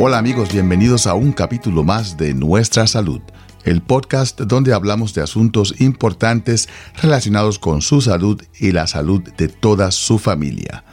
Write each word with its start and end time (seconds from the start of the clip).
Hola 0.00 0.18
amigos, 0.18 0.52
bienvenidos 0.52 1.08
a 1.08 1.14
un 1.14 1.32
capítulo 1.32 1.82
más 1.82 2.16
de 2.16 2.32
Nuestra 2.32 2.86
Salud, 2.86 3.20
el 3.64 3.82
podcast 3.82 4.40
donde 4.40 4.72
hablamos 4.72 5.12
de 5.12 5.22
asuntos 5.22 5.74
importantes 5.80 6.68
relacionados 7.02 7.58
con 7.58 7.82
su 7.82 8.00
salud 8.00 8.40
y 8.60 8.70
la 8.70 8.86
salud 8.86 9.22
de 9.36 9.48
toda 9.48 9.90
su 9.90 10.20
familia. 10.20 10.84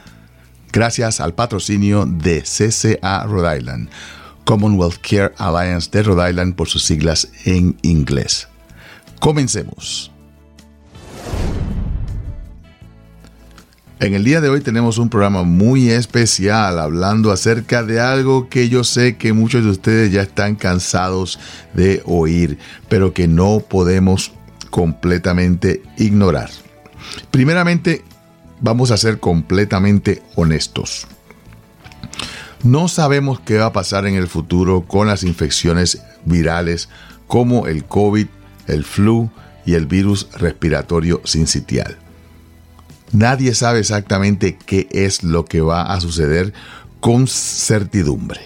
Gracias 0.72 1.20
al 1.20 1.34
patrocinio 1.34 2.04
de 2.04 2.42
CCA 2.42 3.22
Rhode 3.26 3.58
Island, 3.58 3.90
Commonwealth 4.44 4.96
Care 5.08 5.32
Alliance 5.38 5.88
de 5.92 6.02
Rhode 6.02 6.28
Island 6.28 6.56
por 6.56 6.66
sus 6.66 6.82
siglas 6.82 7.28
en 7.44 7.76
inglés. 7.82 8.48
Comencemos. 9.20 10.15
En 13.98 14.12
el 14.12 14.24
día 14.24 14.42
de 14.42 14.50
hoy 14.50 14.60
tenemos 14.60 14.98
un 14.98 15.08
programa 15.08 15.42
muy 15.42 15.88
especial 15.88 16.78
hablando 16.78 17.32
acerca 17.32 17.82
de 17.82 17.98
algo 17.98 18.50
que 18.50 18.68
yo 18.68 18.84
sé 18.84 19.16
que 19.16 19.32
muchos 19.32 19.64
de 19.64 19.70
ustedes 19.70 20.12
ya 20.12 20.20
están 20.20 20.54
cansados 20.54 21.38
de 21.72 22.02
oír, 22.04 22.58
pero 22.90 23.14
que 23.14 23.26
no 23.26 23.60
podemos 23.66 24.32
completamente 24.68 25.82
ignorar. 25.96 26.50
Primeramente, 27.30 28.04
vamos 28.60 28.90
a 28.90 28.98
ser 28.98 29.18
completamente 29.18 30.22
honestos. 30.34 31.06
No 32.62 32.88
sabemos 32.88 33.40
qué 33.40 33.56
va 33.56 33.66
a 33.66 33.72
pasar 33.72 34.06
en 34.06 34.16
el 34.16 34.28
futuro 34.28 34.82
con 34.82 35.06
las 35.06 35.22
infecciones 35.22 36.02
virales 36.26 36.90
como 37.26 37.66
el 37.66 37.86
COVID, 37.86 38.26
el 38.66 38.84
flu 38.84 39.30
y 39.64 39.72
el 39.72 39.86
virus 39.86 40.28
respiratorio 40.34 41.22
sincitial. 41.24 41.96
Nadie 43.12 43.54
sabe 43.54 43.80
exactamente 43.80 44.58
qué 44.66 44.88
es 44.90 45.22
lo 45.22 45.44
que 45.44 45.60
va 45.60 45.92
a 45.92 46.00
suceder 46.00 46.52
con 47.00 47.26
certidumbre. 47.28 48.40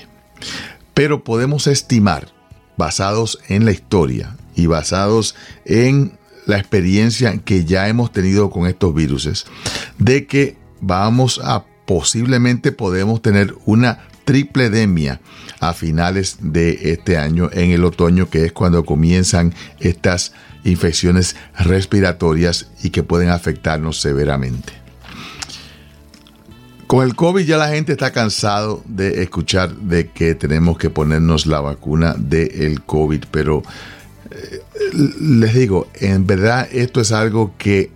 Pero 0.94 1.24
podemos 1.24 1.66
estimar, 1.66 2.28
basados 2.76 3.38
en 3.48 3.64
la 3.64 3.72
historia 3.72 4.36
y 4.54 4.66
basados 4.66 5.34
en 5.64 6.18
la 6.46 6.58
experiencia 6.58 7.36
que 7.38 7.64
ya 7.64 7.88
hemos 7.88 8.12
tenido 8.12 8.50
con 8.50 8.66
estos 8.66 8.94
virus, 8.94 9.46
de 9.98 10.26
que 10.26 10.56
vamos 10.80 11.40
a 11.42 11.64
posiblemente 11.86 12.72
podemos 12.72 13.20
tener 13.22 13.54
una 13.64 13.98
tripledemia 14.24 15.20
a 15.60 15.74
finales 15.74 16.38
de 16.40 16.92
este 16.92 17.18
año, 17.18 17.50
en 17.52 17.70
el 17.70 17.84
otoño, 17.84 18.28
que 18.28 18.46
es 18.46 18.52
cuando 18.52 18.84
comienzan 18.84 19.54
estas 19.78 20.32
infecciones 20.64 21.36
respiratorias 21.58 22.68
y 22.82 22.90
que 22.90 23.02
pueden 23.02 23.28
afectarnos 23.28 24.00
severamente. 24.00 24.72
Con 26.86 27.06
el 27.06 27.14
COVID 27.14 27.44
ya 27.44 27.56
la 27.56 27.68
gente 27.68 27.92
está 27.92 28.10
cansado 28.10 28.82
de 28.86 29.22
escuchar 29.22 29.72
de 29.76 30.08
que 30.08 30.34
tenemos 30.34 30.76
que 30.76 30.90
ponernos 30.90 31.46
la 31.46 31.60
vacuna 31.60 32.16
del 32.18 32.82
COVID, 32.82 33.26
pero 33.30 33.62
eh, 34.32 34.60
les 35.20 35.54
digo, 35.54 35.88
en 35.94 36.26
verdad 36.26 36.68
esto 36.72 37.00
es 37.00 37.12
algo 37.12 37.54
que 37.58 37.92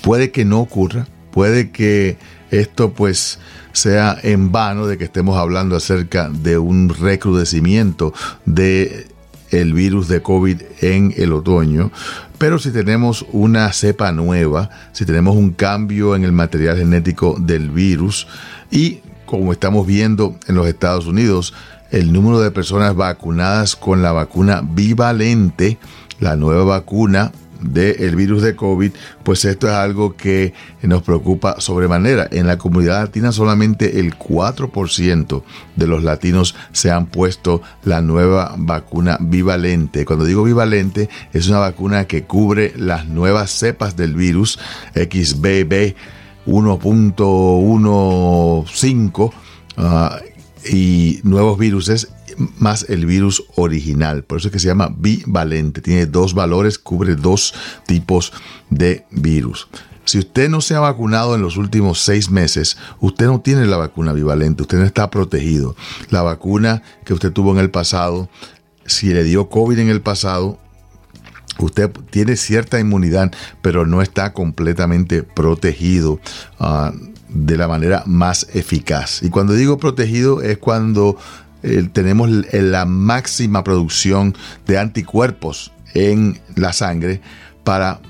puede 0.00 0.30
que 0.30 0.46
no 0.46 0.60
ocurra, 0.60 1.06
puede 1.32 1.70
que 1.70 2.16
esto 2.50 2.92
pues 2.92 3.38
sea 3.72 4.18
en 4.22 4.52
vano 4.52 4.86
de 4.86 4.98
que 4.98 5.04
estemos 5.04 5.36
hablando 5.36 5.76
acerca 5.76 6.28
de 6.28 6.58
un 6.58 6.88
recrudecimiento 6.88 8.12
de 8.44 9.08
el 9.50 9.74
virus 9.74 10.08
de 10.08 10.22
COVID 10.22 10.62
en 10.80 11.12
el 11.16 11.32
otoño, 11.32 11.90
pero 12.38 12.58
si 12.58 12.70
tenemos 12.70 13.26
una 13.32 13.72
cepa 13.72 14.12
nueva, 14.12 14.70
si 14.92 15.04
tenemos 15.04 15.36
un 15.36 15.50
cambio 15.50 16.14
en 16.14 16.24
el 16.24 16.32
material 16.32 16.78
genético 16.78 17.36
del 17.38 17.70
virus 17.70 18.26
y 18.70 19.00
como 19.26 19.52
estamos 19.52 19.86
viendo 19.86 20.36
en 20.46 20.54
los 20.54 20.66
Estados 20.66 21.06
Unidos, 21.06 21.54
el 21.90 22.12
número 22.12 22.40
de 22.40 22.50
personas 22.50 22.94
vacunadas 22.94 23.76
con 23.76 24.02
la 24.02 24.12
vacuna 24.12 24.62
bivalente, 24.62 25.78
la 26.18 26.36
nueva 26.36 26.64
vacuna 26.64 27.32
del 27.60 28.16
virus 28.16 28.42
de 28.42 28.56
COVID, 28.56 28.92
pues 29.22 29.44
esto 29.44 29.68
es 29.68 29.74
algo 29.74 30.16
que 30.16 30.54
nos 30.82 31.02
preocupa 31.02 31.60
sobremanera. 31.60 32.28
En 32.30 32.46
la 32.46 32.58
comunidad 32.58 33.02
latina 33.02 33.32
solamente 33.32 34.00
el 34.00 34.16
4% 34.16 35.42
de 35.76 35.86
los 35.86 36.02
latinos 36.02 36.54
se 36.72 36.90
han 36.90 37.06
puesto 37.06 37.62
la 37.84 38.00
nueva 38.00 38.54
vacuna 38.56 39.18
bivalente. 39.20 40.04
Cuando 40.04 40.24
digo 40.24 40.44
bivalente, 40.44 41.08
es 41.32 41.48
una 41.48 41.58
vacuna 41.58 42.06
que 42.06 42.24
cubre 42.24 42.72
las 42.76 43.06
nuevas 43.06 43.50
cepas 43.50 43.96
del 43.96 44.14
virus 44.14 44.58
XBB 44.94 45.94
1.15 46.46 49.32
ah, 49.76 50.18
y 50.68 51.20
nuevos 51.22 51.58
viruses 51.58 52.08
más 52.58 52.86
el 52.88 53.06
virus 53.06 53.44
original. 53.56 54.24
Por 54.24 54.38
eso 54.38 54.48
es 54.48 54.52
que 54.52 54.58
se 54.58 54.68
llama 54.68 54.94
bivalente. 54.96 55.80
Tiene 55.80 56.06
dos 56.06 56.34
valores, 56.34 56.78
cubre 56.78 57.16
dos 57.16 57.54
tipos 57.86 58.32
de 58.70 59.04
virus. 59.10 59.68
Si 60.04 60.18
usted 60.18 60.48
no 60.48 60.60
se 60.60 60.74
ha 60.74 60.80
vacunado 60.80 61.34
en 61.34 61.42
los 61.42 61.56
últimos 61.56 62.00
seis 62.00 62.30
meses, 62.30 62.76
usted 63.00 63.26
no 63.26 63.40
tiene 63.40 63.66
la 63.66 63.76
vacuna 63.76 64.12
bivalente, 64.12 64.62
usted 64.62 64.78
no 64.78 64.84
está 64.84 65.10
protegido. 65.10 65.76
La 66.08 66.22
vacuna 66.22 66.82
que 67.04 67.14
usted 67.14 67.32
tuvo 67.32 67.52
en 67.52 67.58
el 67.58 67.70
pasado, 67.70 68.28
si 68.86 69.12
le 69.12 69.22
dio 69.22 69.48
COVID 69.48 69.78
en 69.78 69.88
el 69.88 70.00
pasado, 70.00 70.58
usted 71.58 71.90
tiene 72.10 72.36
cierta 72.36 72.80
inmunidad, 72.80 73.32
pero 73.62 73.86
no 73.86 74.02
está 74.02 74.32
completamente 74.32 75.22
protegido. 75.22 76.18
Ah, 76.58 76.92
de 77.32 77.56
la 77.56 77.68
manera 77.68 78.02
más 78.06 78.46
eficaz. 78.54 79.22
Y 79.22 79.30
cuando 79.30 79.52
digo 79.54 79.78
protegido 79.78 80.42
es 80.42 80.58
cuando 80.58 81.16
tenemos 81.92 82.30
la 82.52 82.84
máxima 82.84 83.64
producción 83.64 84.36
de 84.66 84.78
anticuerpos 84.78 85.72
en 85.94 86.40
la 86.56 86.72
sangre 86.72 87.20
para, 87.64 88.00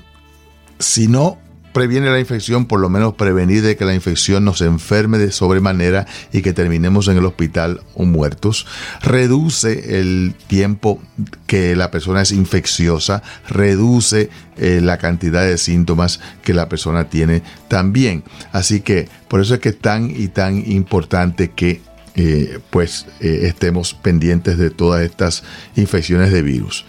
si 0.79 1.07
no 1.07 1.37
previene 1.73 2.09
la 2.09 2.19
infección, 2.19 2.65
por 2.65 2.79
lo 2.79 2.89
menos 2.89 3.13
prevenir 3.13 3.61
de 3.61 3.75
que 3.75 3.85
la 3.85 3.93
infección 3.93 4.43
nos 4.43 4.61
enferme 4.61 5.17
de 5.17 5.31
sobremanera 5.31 6.05
y 6.31 6.41
que 6.41 6.53
terminemos 6.53 7.07
en 7.07 7.17
el 7.17 7.25
hospital 7.25 7.81
o 7.95 8.05
muertos. 8.05 8.67
Reduce 9.01 9.99
el 9.99 10.35
tiempo 10.47 11.01
que 11.47 11.75
la 11.75 11.91
persona 11.91 12.21
es 12.21 12.31
infecciosa, 12.31 13.23
reduce 13.47 14.29
eh, 14.57 14.79
la 14.81 14.97
cantidad 14.97 15.43
de 15.43 15.57
síntomas 15.57 16.19
que 16.43 16.53
la 16.53 16.67
persona 16.67 17.05
tiene 17.05 17.41
también. 17.67 18.23
Así 18.51 18.81
que 18.81 19.07
por 19.27 19.41
eso 19.41 19.55
es 19.55 19.59
que 19.59 19.69
es 19.69 19.79
tan 19.79 20.09
y 20.09 20.27
tan 20.27 20.69
importante 20.69 21.51
que 21.51 21.81
eh, 22.15 22.59
pues 22.69 23.07
eh, 23.19 23.41
estemos 23.43 23.93
pendientes 23.93 24.57
de 24.57 24.69
todas 24.69 25.01
estas 25.01 25.43
infecciones 25.75 26.31
de 26.31 26.41
virus. 26.41 26.85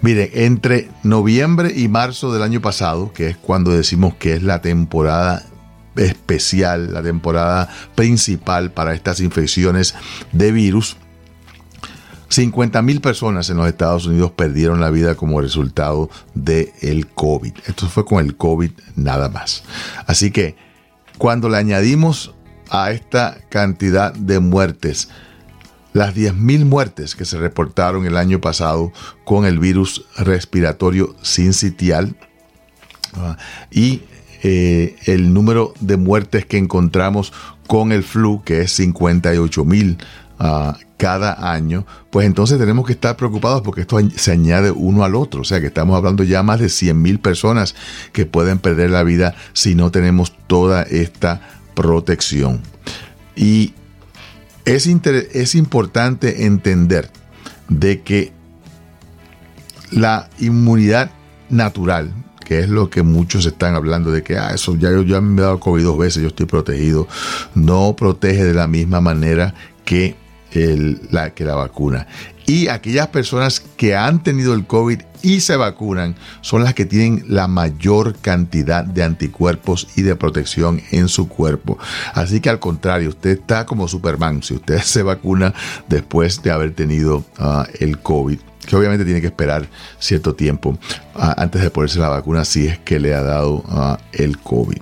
Miren, 0.00 0.30
entre 0.34 0.90
noviembre 1.02 1.72
y 1.74 1.88
marzo 1.88 2.32
del 2.32 2.42
año 2.42 2.60
pasado, 2.60 3.12
que 3.12 3.28
es 3.28 3.36
cuando 3.36 3.72
decimos 3.72 4.14
que 4.14 4.34
es 4.34 4.42
la 4.42 4.60
temporada 4.60 5.44
especial, 5.96 6.92
la 6.92 7.02
temporada 7.02 7.68
principal 7.94 8.70
para 8.70 8.94
estas 8.94 9.20
infecciones 9.20 9.94
de 10.32 10.52
virus, 10.52 10.96
50 12.28 12.82
mil 12.82 13.00
personas 13.00 13.48
en 13.50 13.56
los 13.56 13.66
Estados 13.66 14.06
Unidos 14.06 14.32
perdieron 14.32 14.80
la 14.80 14.90
vida 14.90 15.14
como 15.14 15.40
resultado 15.40 16.10
del 16.34 16.70
el 16.82 17.06
COVID. 17.06 17.52
Esto 17.66 17.88
fue 17.88 18.04
con 18.04 18.24
el 18.24 18.36
COVID 18.36 18.70
nada 18.96 19.28
más. 19.28 19.64
Así 20.06 20.30
que 20.30 20.54
cuando 21.16 21.48
le 21.48 21.56
añadimos 21.56 22.34
a 22.70 22.90
esta 22.90 23.38
cantidad 23.48 24.12
de 24.12 24.40
muertes. 24.40 25.08
Las 25.92 26.14
10.000 26.14 26.64
muertes 26.64 27.16
que 27.16 27.24
se 27.24 27.38
reportaron 27.38 28.06
el 28.06 28.16
año 28.16 28.40
pasado 28.40 28.92
con 29.24 29.46
el 29.46 29.58
virus 29.58 30.04
respiratorio 30.16 31.16
sincitial 31.22 32.14
ah, 33.14 33.36
y 33.70 34.02
eh, 34.42 34.96
el 35.06 35.32
número 35.32 35.74
de 35.80 35.96
muertes 35.96 36.46
que 36.46 36.58
encontramos 36.58 37.32
con 37.66 37.92
el 37.92 38.02
flu, 38.02 38.42
que 38.44 38.60
es 38.60 38.78
58.000 38.78 39.98
uh, 40.38 40.78
cada 40.96 41.52
año, 41.52 41.86
pues 42.10 42.26
entonces 42.26 42.58
tenemos 42.58 42.86
que 42.86 42.92
estar 42.92 43.16
preocupados 43.16 43.62
porque 43.62 43.82
esto 43.82 43.98
se 44.16 44.32
añade 44.32 44.70
uno 44.70 45.04
al 45.04 45.14
otro. 45.14 45.40
O 45.40 45.44
sea 45.44 45.60
que 45.60 45.66
estamos 45.66 45.96
hablando 45.96 46.24
ya 46.24 46.42
más 46.42 46.60
de 46.60 46.66
100.000 46.66 47.20
personas 47.20 47.74
que 48.12 48.26
pueden 48.26 48.58
perder 48.58 48.90
la 48.90 49.02
vida 49.02 49.34
si 49.52 49.74
no 49.74 49.90
tenemos 49.90 50.36
toda 50.46 50.82
esta 50.82 51.57
protección. 51.78 52.60
Y 53.36 53.72
es, 54.64 54.88
es 54.88 55.54
importante 55.54 56.44
entender 56.44 57.08
de 57.68 58.00
que 58.00 58.32
la 59.92 60.28
inmunidad 60.40 61.12
natural, 61.50 62.12
que 62.44 62.58
es 62.58 62.68
lo 62.68 62.90
que 62.90 63.04
muchos 63.04 63.46
están 63.46 63.76
hablando 63.76 64.10
de 64.10 64.24
que, 64.24 64.36
ah, 64.36 64.50
eso 64.52 64.74
ya 64.74 64.90
yo 64.90 65.22
me 65.22 65.40
he 65.40 65.44
dado 65.44 65.60
COVID 65.60 65.84
dos 65.84 65.98
veces, 65.98 66.20
yo 66.20 66.28
estoy 66.28 66.46
protegido, 66.46 67.06
no 67.54 67.94
protege 67.94 68.44
de 68.44 68.54
la 68.54 68.66
misma 68.66 69.00
manera 69.00 69.54
que, 69.84 70.16
la, 71.12 71.30
que 71.30 71.44
la 71.44 71.54
vacuna. 71.54 72.08
Y 72.48 72.68
aquellas 72.68 73.08
personas 73.08 73.60
que 73.60 73.94
han 73.94 74.22
tenido 74.22 74.54
el 74.54 74.66
COVID 74.66 75.02
y 75.20 75.40
se 75.40 75.56
vacunan 75.56 76.16
son 76.40 76.64
las 76.64 76.72
que 76.72 76.86
tienen 76.86 77.22
la 77.28 77.46
mayor 77.46 78.16
cantidad 78.16 78.84
de 78.84 79.02
anticuerpos 79.02 79.86
y 79.96 80.02
de 80.02 80.16
protección 80.16 80.80
en 80.90 81.08
su 81.08 81.28
cuerpo. 81.28 81.76
Así 82.14 82.40
que 82.40 82.48
al 82.48 82.58
contrario, 82.58 83.10
usted 83.10 83.38
está 83.38 83.66
como 83.66 83.86
Superman 83.86 84.42
si 84.42 84.54
usted 84.54 84.78
se 84.82 85.02
vacuna 85.02 85.52
después 85.88 86.42
de 86.42 86.50
haber 86.50 86.74
tenido 86.74 87.22
ah, 87.38 87.66
el 87.80 87.98
COVID 87.98 88.38
que 88.66 88.76
obviamente 88.76 89.04
tiene 89.04 89.20
que 89.20 89.26
esperar 89.26 89.66
cierto 89.98 90.34
tiempo 90.34 90.78
ah, 91.14 91.34
antes 91.36 91.60
de 91.60 91.70
ponerse 91.70 91.98
la 91.98 92.08
vacuna 92.08 92.46
si 92.46 92.66
es 92.66 92.78
que 92.78 92.98
le 92.98 93.14
ha 93.14 93.22
dado 93.22 93.62
ah, 93.68 93.98
el 94.12 94.38
COVID. 94.38 94.80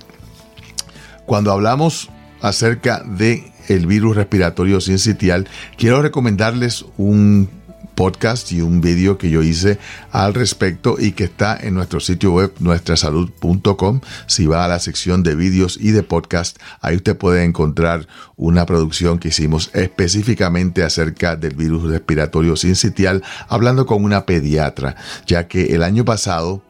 Cuando 1.25 1.51
hablamos 1.51 2.09
acerca 2.41 3.03
de 3.03 3.51
el 3.67 3.85
virus 3.87 4.15
respiratorio 4.15 4.81
sincitial, 4.81 5.47
quiero 5.77 6.01
recomendarles 6.01 6.85
un 6.97 7.49
podcast 7.97 8.51
y 8.51 8.61
un 8.61 8.79
vídeo 8.79 9.17
que 9.17 9.31
yo 9.31 9.41
hice 9.41 9.79
al 10.11 10.35
respecto 10.35 10.97
y 10.99 11.13
que 11.13 11.23
está 11.23 11.57
en 11.59 11.73
nuestro 11.73 11.99
sitio 11.99 12.31
web 12.31 12.53
nuestrasalud.com. 12.59 14.01
Si 14.27 14.45
va 14.45 14.63
a 14.63 14.67
la 14.67 14.77
sección 14.77 15.23
de 15.23 15.35
vídeos 15.35 15.79
y 15.81 15.89
de 15.89 16.03
podcast, 16.03 16.59
ahí 16.79 16.95
usted 16.95 17.17
puede 17.17 17.43
encontrar 17.43 18.07
una 18.35 18.67
producción 18.67 19.17
que 19.17 19.29
hicimos 19.29 19.71
específicamente 19.73 20.83
acerca 20.83 21.35
del 21.35 21.55
virus 21.55 21.89
respiratorio 21.89 22.55
sincitial, 22.55 23.23
hablando 23.49 23.87
con 23.87 24.03
una 24.03 24.27
pediatra, 24.27 24.95
ya 25.25 25.47
que 25.47 25.73
el 25.75 25.83
año 25.83 26.05
pasado 26.05 26.63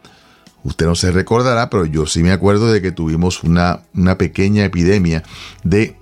Usted 0.64 0.86
no 0.86 0.96
se 0.96 1.12
recordará, 1.12 1.70
pero 1.70 1.86
yo 1.86 2.08
sí 2.08 2.24
me 2.24 2.34
acuerdo 2.34 2.70
de 2.70 2.82
que 2.82 2.92
tuvimos 2.92 3.42
una, 3.44 3.84
una 3.94 4.18
pequeña 4.18 4.66
epidemia 4.66 5.24
de 5.64 5.96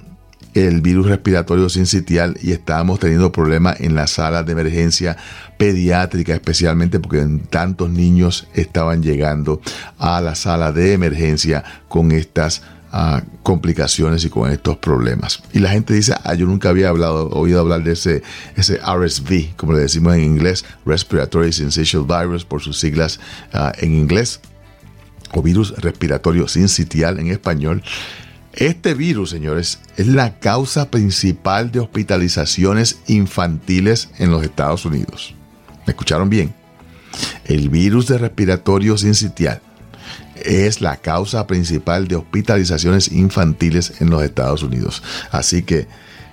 el 0.55 0.79
virus 0.79 1.07
respiratorio 1.07 1.69
sincitial 1.69 2.37
y 2.41 2.53
estábamos 2.53 2.99
teniendo 2.99 3.31
problemas 3.31 3.81
en 3.81 3.93
la 3.93 4.07
sala 4.07 4.41
de 4.43 4.53
emergencia 4.53 5.17
pediátrica, 5.57 6.33
especialmente 6.33 6.99
porque 6.99 7.27
tantos 7.49 7.89
niños 7.89 8.47
estaban 8.53 9.03
llegando 9.03 9.61
a 9.99 10.21
la 10.21 10.33
sala 10.33 10.71
de 10.71 10.93
emergencia 10.93 11.63
con 11.89 12.13
estas 12.13 12.61
ah, 12.93 13.21
complicaciones 13.43 14.23
y 14.23 14.29
con 14.29 14.49
estos 14.49 14.77
problemas. 14.77 15.43
Y 15.51 15.59
la 15.59 15.71
gente 15.71 15.93
dice, 15.93 16.15
ah, 16.23 16.33
yo 16.35 16.45
nunca 16.45 16.69
había 16.69 16.87
hablado, 16.87 17.29
oído 17.31 17.59
hablar 17.59 17.83
de 17.83 17.91
ese, 17.91 18.23
ese 18.55 18.77
RSV, 18.77 19.57
como 19.57 19.73
le 19.73 19.79
decimos 19.79 20.15
en 20.15 20.21
inglés, 20.21 20.63
Respiratory 20.85 21.51
Syncytial 21.51 22.05
Virus, 22.05 22.45
por 22.45 22.61
sus 22.61 22.79
siglas 22.79 23.19
ah, 23.51 23.73
en 23.77 23.93
inglés, 23.93 24.39
o 25.33 25.41
virus 25.41 25.75
respiratorio 25.77 26.47
sincitial 26.47 27.19
en 27.19 27.27
español. 27.27 27.83
Este 28.55 28.93
virus, 28.93 29.31
señores, 29.31 29.79
es 29.97 30.07
la 30.07 30.39
causa 30.39 30.89
principal 30.89 31.71
de 31.71 31.81
hospitalizaciones 31.81 32.99
infantiles 33.07 34.09
en 34.17 34.31
los 34.31 34.43
Estados 34.43 34.85
Unidos. 34.85 35.35
¿Me 35.85 35.91
escucharon 35.91 36.29
bien? 36.29 36.53
El 37.43 37.69
virus 37.69 38.07
de 38.07 38.17
respiratorio 38.17 38.97
sincitial 38.97 39.61
es 40.43 40.79
la 40.79 40.97
causa 40.97 41.47
principal 41.47 42.07
de 42.07 42.15
hospitalizaciones 42.15 43.11
infantiles 43.11 43.99
en 43.99 44.09
los 44.09 44.23
Estados 44.23 44.63
Unidos. 44.63 45.03
Así 45.31 45.63
que, 45.63 45.87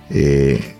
eh, 0.09 0.75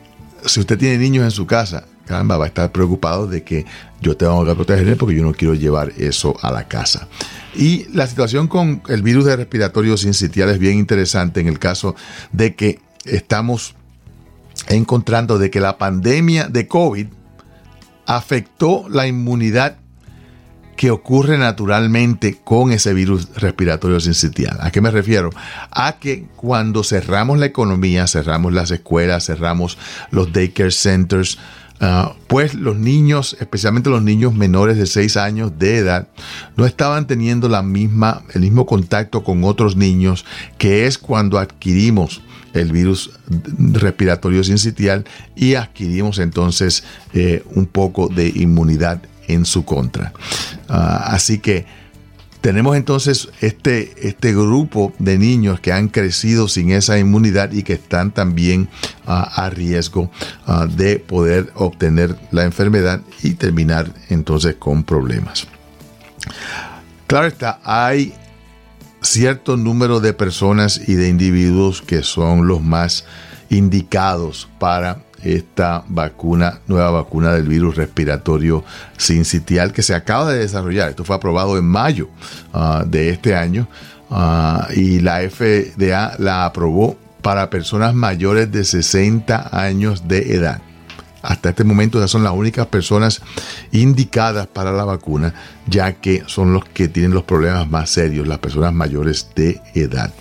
si 0.46 0.62
usted 0.62 0.78
tiene 0.78 0.98
niños 0.98 1.26
en 1.26 1.32
su 1.32 1.46
casa, 1.46 1.86
caramba, 2.06 2.38
va 2.38 2.46
a 2.46 2.48
estar 2.48 2.72
preocupado 2.72 3.28
de 3.28 3.44
que 3.44 3.66
yo 4.02 4.16
tengo 4.16 4.46
que 4.46 4.56
protegerme 4.56 4.96
porque 4.96 5.16
yo 5.16 5.24
no 5.24 5.34
quiero 5.34 5.56
llevar 5.56 5.92
eso 5.98 6.38
a 6.42 6.52
la 6.52 6.70
casa. 6.70 7.08
Y 7.56 7.86
la 7.94 8.08
situación 8.08 8.48
con 8.48 8.82
el 8.88 9.04
virus 9.04 9.26
de 9.26 9.36
respiratorio 9.36 9.98
sincitial 9.98 10.50
es 10.50 10.60
bien 10.60 10.78
interesante 10.78 11.40
en 11.40 11.48
el 11.48 11.60
caso 11.60 11.96
de 12.32 12.56
que 12.56 12.80
estamos 13.06 13.76
encontrando 14.68 15.38
de 15.38 15.50
que 15.50 15.60
la 15.60 15.78
pandemia 15.78 16.48
de 16.48 16.68
COVID 16.68 17.08
afectó 18.06 18.88
la 18.90 19.08
inmunidad 19.08 19.78
que 20.76 20.90
ocurre 20.92 21.38
naturalmente 21.38 22.40
con 22.44 22.72
ese 22.72 22.94
virus 22.94 23.30
respiratorio 23.36 24.00
sincitial. 24.00 24.58
¿A 24.60 24.72
qué 24.72 24.82
me 24.82 24.92
refiero? 24.92 25.30
A 25.72 25.98
que 26.00 26.26
cuando 26.36 26.84
cerramos 26.84 27.38
la 27.38 27.46
economía, 27.46 28.08
cerramos 28.08 28.54
las 28.54 28.72
escuelas, 28.72 29.26
cerramos 29.26 29.78
los 30.10 30.34
daycare 30.34 30.72
centers, 30.72 31.38
Ah, 31.86 32.16
pues 32.28 32.54
los 32.54 32.78
niños, 32.78 33.36
especialmente 33.42 33.90
los 33.90 34.02
niños 34.02 34.34
menores 34.34 34.78
de 34.78 34.86
6 34.86 35.18
años 35.18 35.60
de 35.60 35.80
edad, 35.80 36.08
no 36.56 36.66
estaban 36.66 37.08
teniendo 37.08 37.50
la 37.50 37.62
misma, 37.62 38.24
el 38.34 38.40
mismo 38.40 38.66
contacto 38.66 39.26
con 39.26 39.44
otros 39.44 39.76
niños, 39.76 40.24
que 40.58 40.88
es 40.88 40.98
cuando 40.98 41.40
adquirimos 41.40 42.22
el 42.54 42.72
virus 42.72 43.12
respiratorio 43.58 44.46
sincitial 44.46 45.04
y 45.36 45.56
adquirimos 45.56 46.20
entonces 46.20 46.86
eh, 47.14 47.44
un 47.54 47.66
poco 47.66 48.08
de 48.08 48.30
inmunidad 48.30 49.02
en 49.28 49.44
su 49.44 49.66
contra. 49.66 50.14
Ah, 50.70 51.08
así 51.08 51.40
que 51.40 51.66
tenemos 52.44 52.76
entonces 52.76 53.30
este, 53.40 53.94
este 54.06 54.34
grupo 54.34 54.92
de 55.00 55.18
niños 55.18 55.62
que 55.62 55.72
han 55.72 55.88
crecido 55.88 56.50
sin 56.50 56.72
esa 56.72 57.00
inmunidad 57.00 57.54
y 57.54 57.64
que 57.64 57.72
están 57.72 58.12
también 58.12 58.68
ah, 59.08 59.46
a 59.46 59.50
riesgo 59.50 60.12
ah, 60.46 60.68
de 60.70 61.00
poder 61.00 61.54
obtener 61.56 62.18
la 62.32 62.44
enfermedad 62.44 63.00
y 63.24 63.36
terminar 63.36 63.94
entonces 64.10 64.56
con 64.56 64.84
problemas. 64.84 65.48
Claro 67.08 67.28
está, 67.28 67.62
hay 67.64 68.14
cierto 69.02 69.56
número 69.56 70.02
de 70.02 70.12
personas 70.12 70.82
y 70.86 70.96
de 70.96 71.08
individuos 71.08 71.82
que 71.82 72.04
son 72.04 72.46
los 72.46 72.62
más 72.62 73.06
indicados 73.50 74.50
para 74.60 75.02
esta 75.24 75.84
vacuna, 75.88 76.60
nueva 76.68 76.92
vacuna 76.92 77.34
del 77.34 77.48
virus 77.48 77.76
respiratorio 77.76 78.64
sincitial 78.98 79.74
que 79.74 79.84
se 79.84 79.96
acaba 79.96 80.32
de 80.32 80.40
desarrollar. 80.40 80.90
Esto 80.90 81.04
fue 81.04 81.16
aprobado 81.16 81.58
en 81.58 81.66
mayo 81.66 82.10
ah, 82.54 82.84
de 82.86 83.10
este 83.10 83.36
año 83.36 83.68
ah, 84.10 84.68
y 84.76 85.00
la 85.00 85.20
FDA 85.22 86.16
la 86.20 86.46
aprobó 86.46 86.98
para 87.22 87.50
personas 87.50 87.94
mayores 87.94 88.52
de 88.52 88.66
60 88.66 89.50
años 89.58 90.08
de 90.08 90.36
edad. 90.36 90.62
Hasta 91.24 91.50
este 91.50 91.64
momento 91.64 92.02
ya 92.02 92.08
son 92.10 92.24
las 92.24 92.34
únicas 92.34 92.68
personas 92.68 93.22
indicadas 93.72 94.46
para 94.46 94.74
la 94.74 94.84
vacuna, 94.84 95.34
ya 95.66 95.94
que 95.94 96.24
son 96.28 96.54
los 96.54 96.66
que 96.66 96.90
tienen 96.90 97.14
los 97.14 97.24
problemas 97.24 97.70
más 97.70 97.90
serios, 97.90 98.28
las 98.28 98.40
personas 98.40 98.74
mayores 98.74 99.30
de 99.34 99.62
edad. 99.74 100.14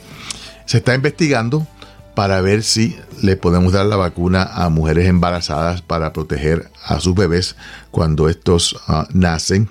Se 0.64 0.78
está 0.78 0.94
investigando 0.94 1.66
para 2.14 2.40
ver 2.40 2.62
si 2.62 2.96
le 3.22 3.36
podemos 3.36 3.72
dar 3.72 3.86
la 3.86 3.96
vacuna 3.96 4.42
a 4.42 4.68
mujeres 4.68 5.08
embarazadas 5.08 5.82
para 5.82 6.12
proteger 6.12 6.70
a 6.84 7.00
sus 7.00 7.14
bebés 7.14 7.56
cuando 7.90 8.28
estos 8.28 8.76
ah, 8.86 9.06
nacen. 9.12 9.70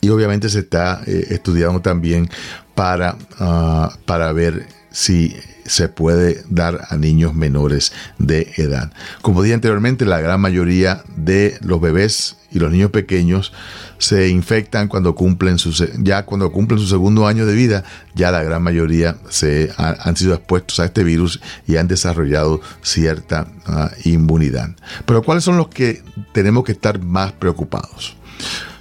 Y 0.00 0.10
obviamente 0.10 0.48
se 0.48 0.60
está 0.60 1.00
eh, 1.06 1.26
estudiando 1.30 1.80
también 1.80 2.28
para, 2.74 3.16
ah, 3.38 3.96
para 4.04 4.32
ver 4.32 4.66
si 4.90 5.36
se 5.68 5.88
puede 5.88 6.42
dar 6.48 6.86
a 6.88 6.96
niños 6.96 7.34
menores 7.34 7.92
de 8.18 8.52
edad. 8.56 8.92
Como 9.22 9.42
dije 9.42 9.54
anteriormente, 9.54 10.04
la 10.04 10.20
gran 10.20 10.40
mayoría 10.40 11.02
de 11.16 11.58
los 11.60 11.80
bebés 11.80 12.36
y 12.50 12.58
los 12.58 12.72
niños 12.72 12.90
pequeños 12.90 13.52
se 13.98 14.28
infectan 14.28 14.88
cuando 14.88 15.14
cumplen 15.14 15.58
su, 15.58 15.72
ya 15.98 16.24
cuando 16.24 16.50
cumplen 16.50 16.80
su 16.80 16.86
segundo 16.86 17.26
año 17.26 17.46
de 17.46 17.54
vida, 17.54 17.84
ya 18.14 18.30
la 18.30 18.42
gran 18.42 18.62
mayoría 18.62 19.16
se 19.28 19.70
han, 19.76 20.16
sido 20.16 20.34
expuestos 20.34 20.80
a 20.80 20.86
este 20.86 21.04
virus 21.04 21.40
y 21.66 21.76
han 21.76 21.88
desarrollado 21.88 22.60
cierta 22.80 23.48
ah, 23.66 23.90
inmunidad. 24.04 24.70
Pero 25.04 25.22
¿cuáles 25.22 25.44
son 25.44 25.56
los 25.56 25.68
que 25.68 26.02
tenemos 26.32 26.64
que 26.64 26.72
estar 26.72 27.02
más 27.02 27.32
preocupados? 27.32 28.16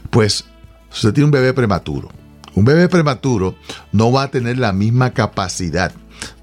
Pues 0.09 0.45
si 0.89 1.07
usted 1.07 1.13
tiene 1.13 1.25
un 1.25 1.31
bebé 1.31 1.53
prematuro, 1.53 2.09
un 2.57 2.65
bebé 2.65 2.89
prematuro 2.89 3.55
no 3.91 4.11
va 4.11 4.23
a 4.23 4.31
tener 4.31 4.57
la 4.57 4.73
misma 4.73 5.13
capacidad 5.13 5.91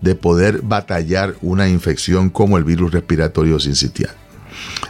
de 0.01 0.15
poder 0.15 0.63
batallar 0.63 1.35
una 1.43 1.69
infección 1.69 2.31
como 2.31 2.57
el 2.57 2.63
virus 2.63 2.93
respiratorio 2.93 3.59
sincitial. 3.59 4.15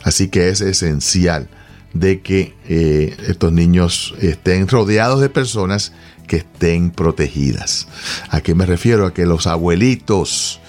Así 0.02 0.28
que 0.28 0.50
es 0.50 0.60
esencial 0.60 1.48
de 1.94 2.20
que 2.20 2.54
eh, 2.68 3.16
estos 3.26 3.52
niños 3.52 4.14
estén 4.20 4.68
rodeados 4.68 5.22
de 5.22 5.30
personas 5.30 5.92
que 6.26 6.36
estén 6.36 6.90
protegidas. 6.90 7.88
¿A 8.28 8.42
qué 8.42 8.54
me 8.54 8.66
refiero? 8.66 9.06
A 9.06 9.14
que 9.14 9.24
los 9.24 9.46
abuelitos, 9.46 10.60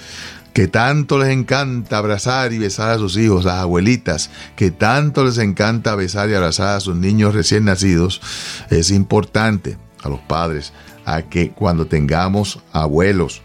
que 0.53 0.69
tanto 0.69 1.19
les 1.19 1.31
encanta 1.31 1.97
abrazar 1.97 2.53
y 2.53 2.59
besar 2.59 2.91
a 2.91 2.97
sus 2.97 3.17
hijos, 3.17 3.43
las 3.43 3.55
abuelitas, 3.55 4.29
que 4.55 4.71
tanto 4.71 5.25
les 5.25 5.37
encanta 5.37 5.95
besar 5.95 6.29
y 6.29 6.33
abrazar 6.33 6.77
a 6.77 6.79
sus 6.79 6.95
niños 6.95 7.35
recién 7.35 7.65
nacidos, 7.65 8.21
es 8.69 8.89
importante 8.89 9.83
a 10.05 10.09
los 10.09 10.19
padres 10.19 10.71
a 11.05 11.23
que 11.23 11.51
cuando 11.51 11.87
tengamos 11.87 12.59
abuelos, 12.71 13.41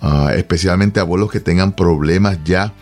ah, 0.00 0.32
especialmente 0.36 1.00
abuelos 1.00 1.30
que 1.30 1.40
tengan 1.40 1.72
problemas 1.72 2.38
ya 2.44 2.72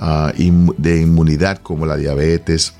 ah, 0.00 0.32
de 0.34 1.00
inmunidad 1.00 1.58
como 1.58 1.86
la 1.86 1.96
diabetes, 1.96 2.74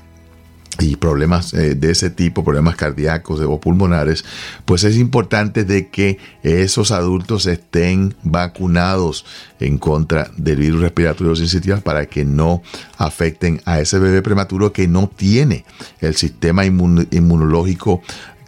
y 0.79 0.95
problemas 0.95 1.53
eh, 1.53 1.75
de 1.75 1.91
ese 1.91 2.09
tipo, 2.09 2.43
problemas 2.43 2.75
cardíacos 2.75 3.39
o 3.41 3.59
pulmonares, 3.59 4.25
pues 4.65 4.83
es 4.83 4.97
importante 4.97 5.65
de 5.65 5.89
que 5.89 6.17
esos 6.41 6.91
adultos 6.91 7.45
estén 7.45 8.15
vacunados 8.23 9.25
en 9.59 9.77
contra 9.77 10.31
del 10.35 10.57
virus 10.57 10.81
respiratorio 10.81 11.35
sincitial 11.35 11.81
para 11.81 12.07
que 12.07 12.25
no 12.25 12.63
afecten 12.97 13.61
a 13.65 13.79
ese 13.79 13.99
bebé 13.99 14.21
prematuro 14.21 14.73
que 14.73 14.87
no 14.87 15.09
tiene 15.15 15.63
el 15.99 16.15
sistema 16.15 16.65
inmunológico 16.65 18.01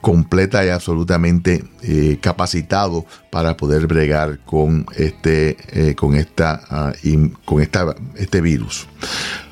completa 0.06 0.64
y 0.64 0.70
absolutamente 0.70 1.64
eh, 1.82 2.20
capacitado 2.22 3.08
para 3.32 3.58
poder 3.58 3.88
bregar 3.88 4.38
con 4.46 4.86
este, 4.96 5.58
eh, 5.70 5.96
con 5.96 6.14
esta, 6.14 6.62
ah, 6.70 6.94
con 7.44 7.60
esta, 7.60 7.96
este 8.16 8.40
virus. 8.40 8.88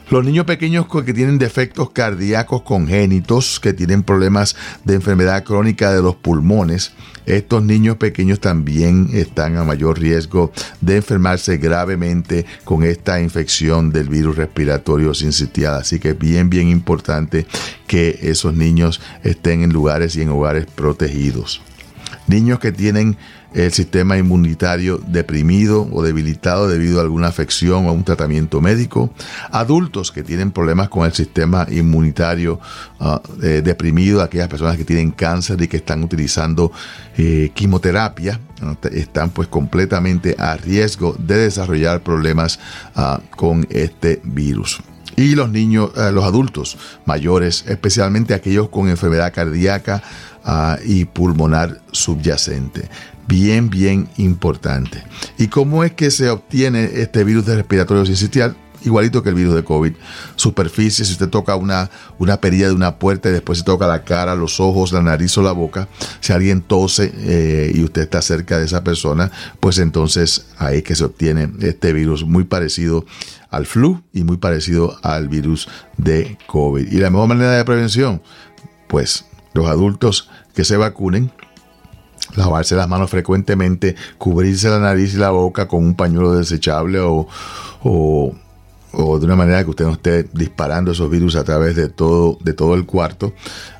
Los 0.09 0.25
niños 0.25 0.45
pequeños 0.45 0.85
que 0.87 1.13
tienen 1.13 1.39
defectos 1.39 1.91
cardíacos 1.91 2.61
congénitos, 2.63 3.59
que 3.59 3.73
tienen 3.73 4.03
problemas 4.03 4.55
de 4.83 4.95
enfermedad 4.95 5.43
crónica 5.43 5.93
de 5.93 6.01
los 6.01 6.15
pulmones, 6.15 6.93
estos 7.25 7.63
niños 7.63 7.95
pequeños 7.95 8.41
también 8.41 9.09
están 9.13 9.55
a 9.55 9.63
mayor 9.63 9.97
riesgo 9.97 10.51
de 10.81 10.97
enfermarse 10.97 11.57
gravemente 11.57 12.45
con 12.65 12.83
esta 12.83 13.21
infección 13.21 13.91
del 13.91 14.09
virus 14.09 14.35
respiratorio 14.35 15.13
sincitial. 15.13 15.75
Así 15.75 15.99
que 15.99 16.09
es 16.09 16.19
bien, 16.19 16.49
bien 16.49 16.67
importante 16.67 17.47
que 17.87 18.19
esos 18.23 18.53
niños 18.53 18.99
estén 19.23 19.63
en 19.63 19.71
lugares 19.71 20.17
y 20.17 20.21
en 20.21 20.29
hogares 20.29 20.65
protegidos. 20.65 21.61
Niños 22.27 22.59
que 22.59 22.71
tienen 22.71 23.17
el 23.53 23.71
sistema 23.71 24.17
inmunitario 24.17 24.99
deprimido 25.05 25.87
o 25.91 26.03
debilitado 26.03 26.67
debido 26.67 26.99
a 26.99 27.03
alguna 27.03 27.27
afección 27.27 27.85
o 27.85 27.89
a 27.89 27.91
un 27.91 28.03
tratamiento 28.03 28.61
médico, 28.61 29.13
adultos 29.51 30.11
que 30.11 30.23
tienen 30.23 30.51
problemas 30.51 30.89
con 30.89 31.05
el 31.05 31.13
sistema 31.13 31.67
inmunitario 31.69 32.59
ah, 32.99 33.21
eh, 33.41 33.61
deprimido, 33.63 34.21
aquellas 34.21 34.47
personas 34.47 34.77
que 34.77 34.85
tienen 34.85 35.11
cáncer 35.11 35.61
y 35.61 35.67
que 35.67 35.77
están 35.77 36.03
utilizando 36.03 36.71
eh, 37.17 37.51
quimioterapia, 37.53 38.39
están 38.91 39.29
pues 39.31 39.47
completamente 39.49 40.35
a 40.39 40.55
riesgo 40.55 41.15
de 41.19 41.37
desarrollar 41.37 42.01
problemas 42.01 42.59
ah, 42.95 43.19
con 43.35 43.67
este 43.69 44.21
virus. 44.23 44.81
Y 45.15 45.35
los 45.35 45.49
niños, 45.49 45.91
eh, 45.95 46.11
los 46.11 46.23
adultos 46.23 46.77
mayores, 47.05 47.65
especialmente 47.67 48.33
aquellos 48.33 48.69
con 48.69 48.89
enfermedad 48.89 49.33
cardíaca 49.33 50.01
y 50.85 51.05
pulmonar 51.05 51.81
subyacente 51.91 52.89
bien, 53.27 53.69
bien 53.69 54.09
importante. 54.17 55.03
¿Y 55.37 55.47
cómo 55.47 55.83
es 55.83 55.93
que 55.93 56.11
se 56.11 56.29
obtiene 56.29 56.89
este 56.95 57.23
virus 57.23 57.45
de 57.45 57.55
respiratorio 57.55 58.05
sincitial? 58.05 58.55
Igualito 58.85 59.23
que 59.23 59.29
el 59.29 59.35
virus 59.35 59.55
de 59.55 59.63
COVID. 59.63 59.93
Superficie, 60.35 61.05
si 61.05 61.13
usted 61.13 61.29
toca 61.29 61.55
una, 61.55 61.89
una 62.19 62.41
perilla 62.41 62.67
de 62.67 62.73
una 62.73 62.99
puerta 62.99 63.29
y 63.29 63.31
después 63.31 63.59
se 63.59 63.63
toca 63.63 63.87
la 63.87 64.03
cara, 64.03 64.35
los 64.35 64.59
ojos, 64.59 64.91
la 64.91 65.01
nariz 65.01 65.37
o 65.37 65.41
la 65.41 65.53
boca, 65.53 65.87
si 66.19 66.33
alguien 66.33 66.61
tose 66.61 67.13
eh, 67.15 67.71
y 67.73 67.83
usted 67.83 68.01
está 68.01 68.21
cerca 68.21 68.59
de 68.59 68.65
esa 68.65 68.83
persona, 68.83 69.31
pues 69.61 69.77
entonces 69.77 70.47
ahí 70.57 70.79
es 70.79 70.83
que 70.83 70.95
se 70.95 71.05
obtiene 71.05 71.49
este 71.61 71.93
virus 71.93 72.25
muy 72.25 72.43
parecido 72.43 73.05
al 73.49 73.67
flu 73.67 74.03
y 74.11 74.23
muy 74.23 74.37
parecido 74.37 74.97
al 75.01 75.29
virus 75.29 75.69
de 75.95 76.37
COVID. 76.47 76.91
¿Y 76.91 76.97
la 76.97 77.09
mejor 77.09 77.29
manera 77.29 77.51
de 77.51 77.63
prevención? 77.63 78.21
Pues 78.89 79.25
los 79.53 79.67
adultos 79.67 80.29
que 80.53 80.65
se 80.65 80.77
vacunen 80.77 81.31
lavarse 82.35 82.75
las 82.75 82.87
manos 82.87 83.09
frecuentemente, 83.09 83.95
cubrirse 84.17 84.69
la 84.69 84.79
nariz 84.79 85.13
y 85.13 85.17
la 85.17 85.31
boca 85.31 85.67
con 85.67 85.83
un 85.83 85.95
pañuelo 85.95 86.33
desechable 86.33 86.99
o, 86.99 87.27
o, 87.83 88.33
de 89.19 89.25
una 89.25 89.35
manera 89.35 89.63
que 89.63 89.69
usted 89.71 89.85
no 89.85 89.93
esté 89.93 90.23
disparando 90.33 90.91
esos 90.91 91.09
virus 91.09 91.35
a 91.35 91.43
través 91.43 91.75
de 91.75 91.89
todo, 91.89 92.37
de 92.41 92.53
todo 92.53 92.75
el 92.75 92.85
cuarto. 92.85 93.33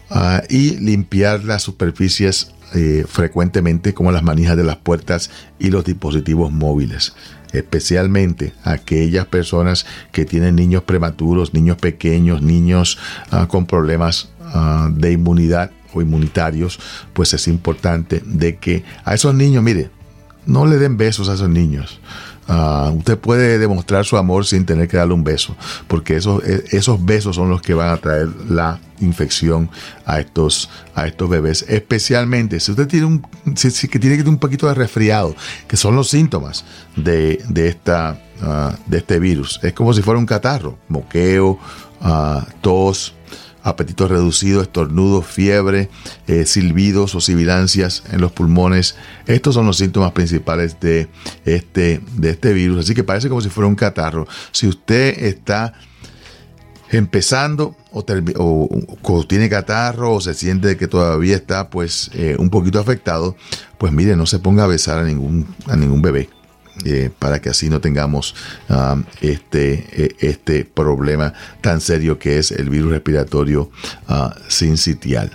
Ah, 0.10 0.44
y 0.50 0.78
limpiar 0.78 1.44
las 1.44 1.64
superficies 1.64 2.54
eh, 2.76 3.06
frecuentemente 3.08 3.94
como 3.94 4.12
las 4.12 4.24
manijas 4.24 4.58
de 4.58 4.64
las 4.64 4.78
puertas 4.78 5.32
y 5.58 5.70
los 5.70 5.86
dispositivos 5.86 6.52
móviles 6.52 7.14
especialmente 7.54 8.54
aquellas 8.64 9.26
personas 9.28 9.86
que 10.12 10.26
tienen 10.26 10.56
niños 10.56 10.84
prematuros, 10.84 11.54
niños 11.54 11.78
pequeños, 11.78 12.42
niños 12.42 12.98
ah, 13.32 13.48
con 13.48 13.66
problemas 13.66 14.30
ah, 14.42 14.90
de 14.92 15.14
inmunidad 15.14 15.72
o 15.94 16.02
inmunitarios, 16.02 16.80
pues 17.14 17.34
es 17.34 17.48
importante 17.48 18.22
de 18.26 18.58
que 18.58 18.84
a 19.06 19.14
esos 19.14 19.34
niños, 19.36 19.64
mire, 19.64 19.92
no 20.46 20.66
le 20.66 20.78
den 20.78 20.98
besos 20.98 21.30
a 21.30 21.36
esos 21.36 21.50
niños. 21.50 22.02
Ah, 22.48 22.92
usted 22.94 23.18
puede 23.18 23.58
demostrar 23.58 24.06
su 24.06 24.18
amor 24.18 24.46
sin 24.46 24.66
tener 24.66 24.88
que 24.88 24.98
darle 24.98 25.14
un 25.14 25.24
beso, 25.24 25.56
porque 25.88 26.18
esos, 26.18 26.44
e, 26.44 26.64
esos 26.72 27.04
besos 27.04 27.36
son 27.36 27.50
los 27.50 27.62
que 27.62 27.74
van 27.74 27.90
a 27.90 27.98
traer 27.98 28.28
la 28.50 28.80
infección 29.00 29.70
a 30.06 30.20
estos, 30.20 30.70
a 30.94 31.08
estos 31.08 31.30
bebés. 31.30 31.66
Especialmente 31.70 32.60
si 32.60 32.72
usted 32.72 32.88
tiene 32.88 33.06
un, 33.06 33.26
si, 33.56 33.88
que 33.88 34.00
tiene 34.00 34.22
un 34.24 34.38
poquito 34.38 34.68
de 34.68 34.74
resfriado, 34.74 35.36
que 35.68 35.78
son 35.78 35.96
los 35.96 36.10
síntomas 36.10 36.66
de, 36.96 37.42
esta, 37.56 38.20
ah, 38.42 38.76
de 38.88 38.98
este 38.98 39.20
virus. 39.20 39.60
Es 39.64 39.74
como 39.74 39.94
si 39.94 40.02
fuera 40.02 40.20
un 40.20 40.26
catarro, 40.26 40.78
moqueo, 40.90 41.60
uh, 42.02 42.42
tos, 42.62 43.14
apetito 43.64 44.08
reducido, 44.08 44.62
estornudos, 44.62 45.26
fiebre, 45.26 45.90
eh, 46.28 46.46
silbidos 46.46 47.16
o 47.16 47.22
sibilancias 47.22 48.04
en 48.12 48.22
los 48.22 48.32
pulmones. 48.32 48.96
Estos 49.26 49.56
son 49.56 49.66
los 49.66 49.78
síntomas 49.78 50.12
principales 50.12 50.80
de 50.80 51.08
este, 51.46 52.02
de 52.18 52.30
este 52.30 52.54
virus. 52.54 52.80
Así 52.80 52.94
que 52.94 53.04
parece 53.04 53.30
como 53.30 53.42
si 53.42 53.50
fuera 53.50 53.68
un 53.68 53.76
catarro. 53.76 54.28
Si 54.52 54.68
usted 54.68 55.24
está 55.24 55.74
empezando 56.92 57.76
o, 57.92 59.26
tiene 59.28 59.50
catarro 59.50 60.14
o 60.14 60.22
se 60.22 60.34
siente 60.34 60.78
que 60.78 60.88
todavía 60.88 61.36
está 61.36 61.70
pues 61.70 62.12
eh, 62.14 62.36
un 62.38 62.50
poquito 62.50 62.80
afectado, 62.80 63.36
pues 63.78 63.92
mire, 63.92 64.16
no 64.16 64.26
se 64.26 64.40
ponga 64.40 64.66
a 64.66 64.68
besar 64.68 65.00
a 65.00 65.04
ningún, 65.04 65.48
a 65.68 65.76
ningún 65.76 66.02
bebé. 66.02 66.30
Eh, 66.86 67.12
para 67.20 67.40
que 67.40 67.50
así 67.50 67.70
no 67.70 67.82
tengamos 67.82 68.34
um, 68.68 69.04
este, 69.22 69.86
eh, 69.92 70.16
este 70.20 70.66
problema 70.66 71.32
tan 71.62 71.80
serio 71.80 72.18
que 72.18 72.40
es 72.40 72.52
el 72.52 72.68
virus 72.72 72.90
respiratorio 72.90 73.70
uh, 74.10 74.30
sincitial. 74.48 75.30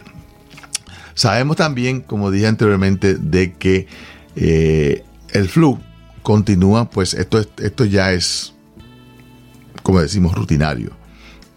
Sabemos 1.14 1.56
también, 1.56 2.00
como 2.00 2.32
dije 2.32 2.48
anteriormente, 2.48 3.14
de 3.14 3.52
que 3.52 3.86
eh, 4.34 5.04
el 5.30 5.48
flu 5.48 5.78
continúa, 6.22 6.90
pues 6.90 7.14
esto, 7.14 7.38
esto 7.38 7.84
ya 7.84 8.12
es, 8.12 8.52
como 9.84 10.00
decimos, 10.00 10.34
rutinario. 10.34 10.97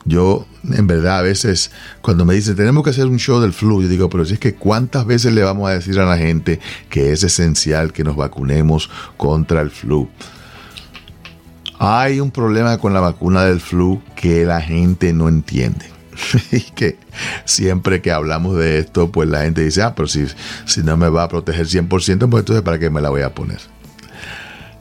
Yo, 0.05 0.47
en 0.63 0.87
verdad, 0.87 1.19
a 1.19 1.21
veces, 1.21 1.71
cuando 2.01 2.25
me 2.25 2.33
dicen, 2.33 2.55
tenemos 2.55 2.83
que 2.83 2.89
hacer 2.89 3.05
un 3.05 3.19
show 3.19 3.39
del 3.39 3.53
flu, 3.53 3.81
yo 3.81 3.87
digo, 3.87 4.09
pero 4.09 4.25
si 4.25 4.33
es 4.33 4.39
que 4.39 4.55
cuántas 4.55 5.05
veces 5.05 5.33
le 5.33 5.43
vamos 5.43 5.69
a 5.69 5.73
decir 5.73 5.99
a 5.99 6.05
la 6.05 6.17
gente 6.17 6.59
que 6.89 7.11
es 7.11 7.23
esencial 7.23 7.93
que 7.93 8.03
nos 8.03 8.15
vacunemos 8.15 8.89
contra 9.17 9.61
el 9.61 9.69
flu. 9.69 10.09
Hay 11.77 12.19
un 12.19 12.31
problema 12.31 12.77
con 12.77 12.93
la 12.93 12.99
vacuna 12.99 13.43
del 13.45 13.59
flu 13.59 14.01
que 14.15 14.45
la 14.45 14.61
gente 14.61 15.13
no 15.13 15.27
entiende. 15.27 15.85
y 16.51 16.61
que 16.61 16.97
siempre 17.45 18.01
que 18.01 18.11
hablamos 18.11 18.57
de 18.57 18.79
esto, 18.79 19.11
pues 19.11 19.29
la 19.29 19.41
gente 19.41 19.63
dice, 19.63 19.81
ah, 19.81 19.95
pero 19.95 20.07
si, 20.07 20.25
si 20.65 20.83
no 20.83 20.97
me 20.97 21.09
va 21.09 21.23
a 21.23 21.27
proteger 21.27 21.65
100%, 21.67 21.87
pues 21.87 22.07
entonces 22.09 22.61
¿para 22.61 22.79
qué 22.79 22.89
me 22.89 23.01
la 23.01 23.09
voy 23.09 23.21
a 23.21 23.33
poner? 23.33 23.59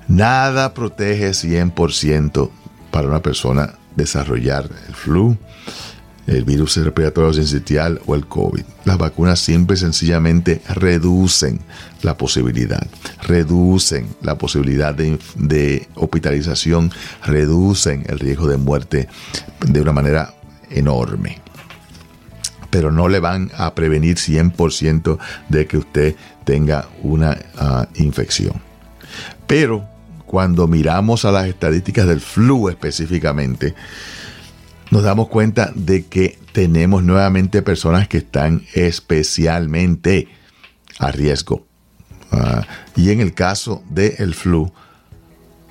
Nada 0.08 0.74
protege 0.74 1.30
100% 1.30 2.50
para 2.90 3.08
una 3.08 3.22
persona 3.22 3.79
desarrollar 3.96 4.68
el 4.88 4.94
flu, 4.94 5.36
el 6.26 6.44
virus 6.44 6.76
respiratorio 6.76 7.32
sincitial 7.32 8.00
o 8.06 8.14
el 8.14 8.26
COVID. 8.26 8.62
Las 8.84 8.98
vacunas 8.98 9.40
siempre 9.40 9.76
sencillamente 9.76 10.62
reducen 10.68 11.60
la 12.02 12.16
posibilidad, 12.16 12.86
reducen 13.22 14.06
la 14.22 14.38
posibilidad 14.38 14.94
de, 14.94 15.88
hospitalización, 15.96 16.92
reducen 17.24 18.04
el 18.08 18.18
riesgo 18.18 18.46
de 18.46 18.56
muerte 18.58 19.08
de 19.66 19.80
una 19.80 19.92
manera 19.92 20.34
enorme. 20.70 21.40
Pero 22.70 22.92
no 22.92 23.08
le 23.08 23.18
van 23.18 23.50
a 23.56 23.74
prevenir 23.74 24.16
100% 24.16 25.18
de 25.48 25.66
que 25.66 25.78
usted 25.78 26.14
tenga 26.44 26.88
una 27.02 27.36
ah, 27.58 27.88
infección. 27.96 28.62
Pero 29.48 29.89
cuando 30.30 30.68
miramos 30.68 31.24
a 31.24 31.32
las 31.32 31.48
estadísticas 31.48 32.06
del 32.06 32.20
flu 32.20 32.68
específicamente, 32.68 33.74
nos 34.92 35.02
damos 35.02 35.26
cuenta 35.26 35.72
de 35.74 36.06
que 36.06 36.38
tenemos 36.52 37.02
nuevamente 37.02 37.62
personas 37.62 38.06
que 38.06 38.18
están 38.18 38.62
especialmente 38.74 40.28
a 41.00 41.10
riesgo. 41.10 41.66
Ah, 42.30 42.64
y 42.94 43.10
en 43.10 43.18
el 43.18 43.34
caso 43.34 43.82
del 43.90 44.32
flu, 44.36 44.72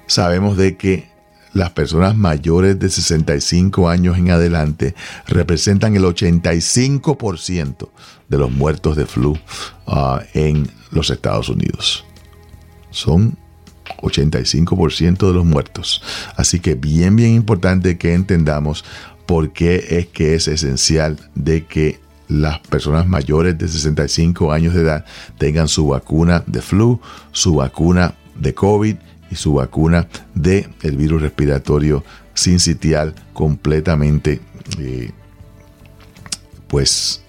sabemos 0.08 0.58
de 0.58 0.76
que 0.76 1.10
las 1.54 1.70
personas 1.70 2.18
mayores 2.18 2.78
de 2.80 2.90
65 2.90 3.88
años 3.88 4.18
en 4.18 4.30
adelante 4.30 4.94
representan 5.26 5.96
el 5.96 6.04
85% 6.04 7.90
de 8.28 8.38
los 8.38 8.52
muertos 8.52 8.98
de 8.98 9.06
flu 9.06 9.40
ah, 9.88 10.22
en 10.34 10.70
los 10.92 11.12
Estados 11.12 11.48
Unidos. 11.48 12.04
Son 12.90 13.38
85% 14.02 15.28
de 15.28 15.34
los 15.34 15.46
muertos. 15.46 16.02
Así 16.36 16.60
que 16.60 16.76
bien, 16.76 17.16
bien 17.16 17.34
importante 17.34 17.98
que 17.98 18.14
entendamos 18.14 18.86
por 19.26 19.52
qué 19.52 19.86
es 19.90 20.08
que 20.08 20.36
es 20.36 20.48
esencial 20.48 21.18
de 21.36 21.66
que 21.66 22.00
las 22.28 22.60
personas 22.60 23.08
mayores 23.08 23.58
de 23.58 23.68
65 23.68 24.52
años 24.52 24.74
de 24.74 24.82
edad 24.82 25.06
tengan 25.38 25.68
su 25.68 25.88
vacuna 25.88 26.44
de 26.46 26.62
flu, 26.62 27.02
su 27.32 27.56
vacuna 27.56 28.16
de 28.40 28.54
COVID 28.54 28.96
y 29.32 29.36
su 29.36 29.56
vacuna 29.56 30.08
de 30.36 30.70
el 30.84 30.96
virus 30.98 31.22
respiratorio 31.22 32.04
sincitial 32.34 33.16
completamente 33.34 34.40
eh, 34.80 35.12
pues 36.68 37.24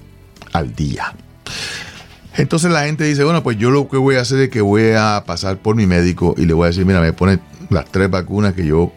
al 0.53 0.75
día. 0.75 1.15
Entonces 2.41 2.71
la 2.71 2.85
gente 2.85 3.05
dice, 3.05 3.23
bueno, 3.23 3.43
pues 3.43 3.59
yo 3.59 3.71
lo 3.71 3.87
que 3.87 3.99
voy 3.99 4.17
a 4.17 4.23
hacer 4.23 4.41
es 4.41 4.49
que 4.49 4.63
voy 4.63 4.93
a 4.97 5.25
pasar 5.27 5.59
por 5.59 5.77
mi 5.77 5.87
médico 5.87 6.35
y 6.39 6.47
le 6.47 6.55
voy 6.55 6.65
a 6.65 6.67
decir, 6.69 6.87
mira, 6.87 7.01
me 7.03 7.13
pone 7.13 7.39
las 7.69 7.85
tres 7.91 8.11
vacunas 8.11 8.55
que 8.55 8.65
yo 8.65 8.93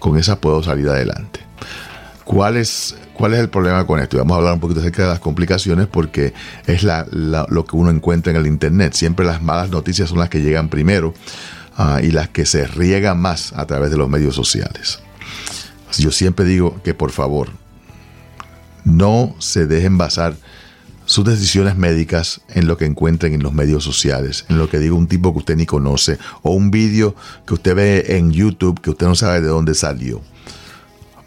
con 0.00 0.18
esas 0.18 0.38
puedo 0.38 0.60
salir 0.62 0.88
adelante. 0.88 1.40
¿Cuál 2.24 2.56
es, 2.56 2.96
¿Cuál 3.14 3.34
es 3.34 3.40
el 3.40 3.48
problema 3.48 3.86
con 3.86 4.00
esto? 4.00 4.16
Y 4.16 4.18
vamos 4.18 4.34
a 4.34 4.38
hablar 4.38 4.54
un 4.54 4.60
poquito 4.60 4.80
acerca 4.80 5.02
de 5.02 5.08
las 5.08 5.20
complicaciones 5.20 5.86
porque 5.86 6.34
es 6.66 6.82
lo 6.82 7.64
que 7.64 7.76
uno 7.76 7.90
encuentra 7.90 8.32
en 8.32 8.36
el 8.36 8.48
Internet. 8.48 8.94
Siempre 8.94 9.24
las 9.24 9.40
malas 9.40 9.70
noticias 9.70 10.08
son 10.08 10.18
las 10.18 10.28
que 10.28 10.40
llegan 10.40 10.68
primero 10.68 11.14
ah, 11.76 12.00
y 12.02 12.10
las 12.10 12.28
que 12.28 12.46
se 12.46 12.66
riegan 12.66 13.20
más 13.20 13.52
a 13.52 13.64
través 13.66 13.92
de 13.92 13.96
los 13.96 14.08
medios 14.08 14.34
sociales. 14.34 15.00
Yo 15.96 16.10
siempre 16.10 16.44
digo 16.44 16.82
que 16.82 16.94
por 16.94 17.12
favor, 17.12 17.50
no 18.84 19.36
se 19.38 19.66
dejen 19.66 19.96
basar 19.98 20.34
sus 21.08 21.24
decisiones 21.24 21.74
médicas 21.74 22.42
en 22.50 22.66
lo 22.66 22.76
que 22.76 22.84
encuentren 22.84 23.32
en 23.32 23.42
los 23.42 23.54
medios 23.54 23.82
sociales, 23.82 24.44
en 24.50 24.58
lo 24.58 24.68
que 24.68 24.78
diga 24.78 24.92
un 24.94 25.06
tipo 25.06 25.32
que 25.32 25.38
usted 25.38 25.56
ni 25.56 25.64
conoce, 25.64 26.18
o 26.42 26.50
un 26.50 26.70
vídeo 26.70 27.14
que 27.46 27.54
usted 27.54 27.74
ve 27.74 28.04
en 28.18 28.30
YouTube 28.30 28.78
que 28.78 28.90
usted 28.90 29.06
no 29.06 29.14
sabe 29.14 29.40
de 29.40 29.48
dónde 29.48 29.74
salió. 29.74 30.20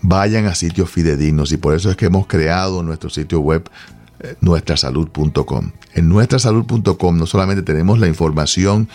Vayan 0.03 0.45
a 0.45 0.53
sitios 0.53 0.91
fidedignos 0.91 1.51
y 1.51 1.57
por 1.57 1.73
eso 1.73 1.89
es 1.89 1.97
que 1.97 2.05
hemos 2.05 2.27
creado 2.27 2.83
nuestro 2.83 3.09
sitio 3.09 3.39
web 3.39 3.67
eh, 4.19 4.35
nuestrasalud.com. 4.39 5.71
En 5.95 6.09
nuestrasalud.com 6.09 7.17
no 7.17 7.25
solamente 7.25 7.63
tenemos 7.63 7.97
la 7.97 8.07
información 8.07 8.87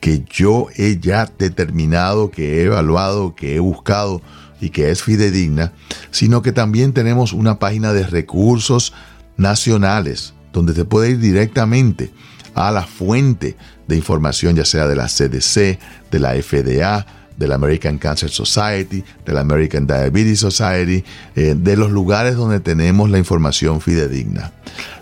que 0.00 0.22
yo 0.30 0.68
he 0.76 1.00
ya 1.00 1.28
determinado, 1.36 2.30
que 2.30 2.58
he 2.58 2.62
evaluado, 2.66 3.34
que 3.34 3.56
he 3.56 3.58
buscado 3.58 4.22
y 4.60 4.70
que 4.70 4.92
es 4.92 5.02
fidedigna, 5.02 5.72
sino 6.12 6.42
que 6.42 6.52
también 6.52 6.92
tenemos 6.92 7.32
una 7.32 7.58
página 7.58 7.92
de 7.92 8.06
recursos 8.06 8.94
nacionales, 9.38 10.34
donde 10.52 10.74
se 10.74 10.84
puede 10.84 11.10
ir 11.10 11.18
directamente 11.18 12.10
a 12.54 12.70
la 12.70 12.82
fuente 12.82 13.56
de 13.86 13.96
información, 13.96 14.56
ya 14.56 14.64
sea 14.64 14.86
de 14.86 14.96
la 14.96 15.06
CDC, 15.06 15.78
de 16.10 16.18
la 16.18 16.34
FDA, 16.34 17.06
de 17.38 17.46
la 17.46 17.54
American 17.54 17.98
Cancer 17.98 18.30
Society, 18.30 19.04
de 19.24 19.32
la 19.32 19.40
American 19.40 19.86
Diabetes 19.86 20.40
Society, 20.40 21.04
eh, 21.36 21.54
de 21.56 21.76
los 21.76 21.90
lugares 21.90 22.34
donde 22.34 22.60
tenemos 22.60 23.08
la 23.10 23.18
información 23.18 23.80
fidedigna. 23.80 24.52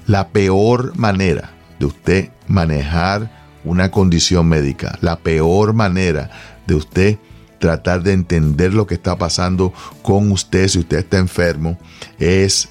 La 0.07 0.29
peor 0.29 0.97
manera 0.97 1.51
de 1.81 1.87
usted 1.87 2.31
manejar 2.47 3.45
una 3.65 3.91
condición 3.91 4.47
médica, 4.47 4.99
la 5.01 5.19
peor 5.19 5.73
manera 5.73 6.31
de 6.67 6.75
usted 6.75 7.19
tratar 7.59 8.03
de 8.03 8.13
entender 8.13 8.75
lo 8.75 8.87
que 8.87 8.95
está 8.95 9.17
pasando 9.17 9.73
con 10.03 10.31
usted 10.31 10.69
si 10.69 10.79
usted 10.79 10.99
está 10.99 11.19
enfermo, 11.19 11.79
es 12.19 12.69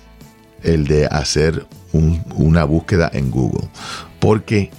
el 0.66 0.88
de 0.88 1.06
hacer 1.06 1.66
una 1.94 2.66
búsqueda 2.66 3.10
en 3.14 3.32
Google. 3.32 3.70
Porque 4.20 4.72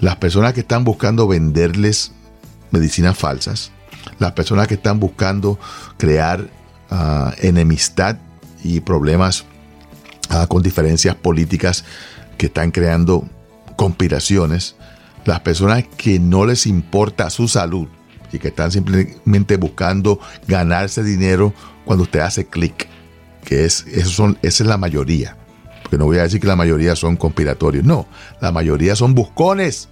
las 0.00 0.16
personas 0.16 0.52
que 0.54 0.60
están 0.60 0.84
buscando 0.84 1.28
venderles 1.28 2.12
medicinas 2.70 3.16
falsas, 3.16 3.70
las 4.18 4.32
personas 4.32 4.66
que 4.66 4.74
están 4.74 4.98
buscando 4.98 5.58
crear 5.98 6.48
ah, 6.90 7.34
enemistad 7.38 8.16
y 8.64 8.80
problemas 8.80 9.44
ah, 10.30 10.46
con 10.48 10.62
diferencias 10.62 11.14
políticas 11.14 11.84
que 12.38 12.46
están 12.46 12.70
creando 12.70 13.28
conspiraciones, 13.76 14.76
las 15.24 15.40
personas 15.40 15.84
que 15.96 16.18
no 16.18 16.46
les 16.46 16.66
importa 16.66 17.30
su 17.30 17.48
salud 17.48 17.88
y 18.32 18.38
que 18.38 18.48
están 18.48 18.72
simplemente 18.72 19.56
buscando 19.56 20.18
ganarse 20.48 21.02
dinero 21.02 21.52
cuando 21.84 22.04
usted 22.04 22.20
hace 22.20 22.46
clic 22.46 22.88
que 23.46 23.64
es, 23.64 23.86
son, 24.04 24.36
esa 24.42 24.64
es 24.64 24.68
la 24.68 24.76
mayoría. 24.76 25.36
Porque 25.82 25.96
no 25.96 26.04
voy 26.04 26.18
a 26.18 26.22
decir 26.22 26.40
que 26.40 26.48
la 26.48 26.56
mayoría 26.56 26.96
son 26.96 27.16
conspiratorios, 27.16 27.84
no, 27.84 28.08
la 28.40 28.50
mayoría 28.50 28.96
son 28.96 29.14
buscones, 29.14 29.88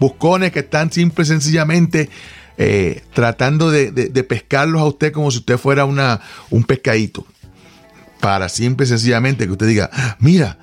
buscones 0.00 0.50
que 0.50 0.58
están 0.58 0.90
simple 0.90 1.22
y 1.22 1.26
sencillamente 1.26 2.10
eh, 2.58 3.04
tratando 3.14 3.70
de, 3.70 3.92
pescarlos 4.28 4.82
a 4.82 4.86
usted 4.86 5.12
como 5.12 5.30
si 5.30 5.38
usted 5.38 5.56
fuera 5.56 5.84
una, 5.84 6.20
un 6.50 6.64
pescadito. 6.64 7.24
Para 8.20 8.48
simple 8.48 8.84
y 8.84 8.88
sencillamente 8.88 9.46
que 9.46 9.52
usted 9.52 9.68
diga, 9.68 9.88
mira, 10.18 10.58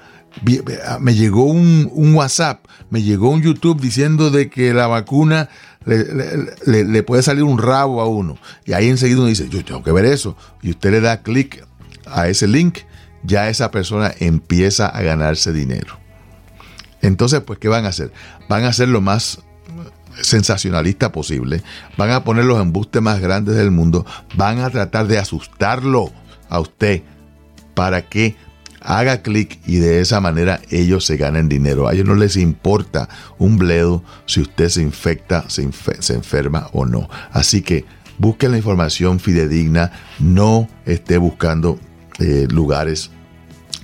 me 0.99 1.15
llegó 1.15 1.45
un, 1.45 1.89
un, 1.93 2.13
WhatsApp, 2.13 2.67
me 2.89 3.01
llegó 3.01 3.30
un 3.30 3.41
YouTube 3.41 3.82
diciendo 3.82 4.30
de 4.30 4.49
que 4.49 4.73
la 4.73 4.86
vacuna 4.86 5.49
le, 5.86 6.84
le, 6.84 7.04
puede 7.04 7.23
salir 7.23 7.43
un 7.43 7.58
rabo 7.58 8.01
a 8.01 8.06
uno. 8.06 8.38
Y 8.65 8.73
ahí 8.73 8.89
enseguida 8.89 9.19
uno 9.19 9.28
dice, 9.28 9.47
yo 9.49 9.63
tengo 9.63 9.82
que 9.82 9.93
ver 9.93 10.06
eso. 10.06 10.36
Y 10.62 10.71
usted 10.71 10.91
le 10.91 11.01
da 11.01 11.23
clic 11.23 11.65
a 12.12 12.28
ese 12.28 12.48
link, 12.48 12.80
ya 13.24 13.50
esa 13.50 13.72
persona 13.72 14.13
empieza 14.20 14.88
a 14.88 15.02
ganarse 15.02 15.52
dinero. 15.52 15.98
Entonces, 17.02 17.41
pues, 17.41 17.60
¿qué 17.60 17.67
van 17.67 17.86
a 17.86 17.89
hacer? 17.89 18.12
Van 18.50 18.63
a 18.63 18.70
hacer 18.70 18.89
lo 18.89 19.02
más 19.02 19.39
sensacionalista 20.22 21.12
posible, 21.12 21.62
van 21.96 22.12
a 22.12 22.24
poner 22.24 22.46
los 22.46 22.60
embustes 22.62 23.02
más 23.02 23.20
grandes 23.20 23.56
del 23.56 23.72
mundo, 23.72 24.06
van 24.36 24.60
a 24.60 24.70
tratar 24.70 25.08
de 25.08 25.20
asustarlo 25.20 26.12
a 26.50 26.60
usted 26.60 27.04
para 27.76 28.02
que 28.04 28.36
haga 28.82 29.22
clic 29.22 29.60
y 29.65 29.78
de 29.78 30.00
esa 30.00 30.22
manera 30.22 30.62
ellos 30.70 31.06
se 31.06 31.17
ganen 31.17 31.50
dinero. 31.50 31.88
A 31.88 31.93
ellos 31.93 32.06
no 32.06 32.15
les 32.15 32.38
importa 32.38 33.10
un 33.38 33.58
bledo 33.58 34.04
si 34.26 34.41
usted 34.41 34.70
se 34.70 34.82
infecta, 34.82 35.50
se, 35.50 35.70
se 36.00 36.13
enferma 36.13 36.70
o 36.72 36.86
no. 36.86 37.10
Así 37.32 37.62
que 37.62 37.86
busquen 38.17 38.52
la 38.52 38.58
información 38.58 39.20
fidedigna, 39.20 39.91
no 40.20 40.67
esté 40.86 41.17
buscando 41.17 41.80
eh, 42.19 42.47
lugares 42.49 43.12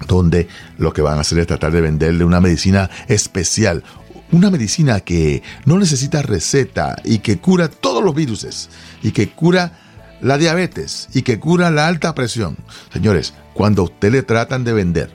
donde 0.08 0.48
lo 0.78 0.93
que 0.93 1.02
van 1.02 1.17
a 1.17 1.22
hacer 1.22 1.39
es 1.39 1.48
tratar 1.48 1.72
de 1.72 1.82
venderle 1.82 2.26
una 2.26 2.41
medicina 2.41 2.89
especial, 3.08 3.84
una 4.32 4.50
medicina 4.50 5.00
que 5.00 5.43
no 5.65 5.78
necesita 5.78 6.22
receta 6.22 6.96
y 7.04 7.19
que 7.19 7.38
cura 7.38 7.69
todos 7.69 8.04
los 8.04 8.15
virus 8.15 8.69
y 9.02 9.12
que 9.12 9.30
cura 9.30 9.80
la 10.22 10.38
diabetes 10.38 11.10
y 11.13 11.22
que 11.22 11.39
cura 11.39 11.69
la 11.69 11.88
alta 11.88 12.15
presión. 12.15 12.58
Señores, 12.91 13.34
cuando 13.54 13.84
a 13.84 13.86
usted 13.86 14.12
le 14.12 14.24
tratan 14.24 14.63
de 14.63 14.74
vender 14.74 15.12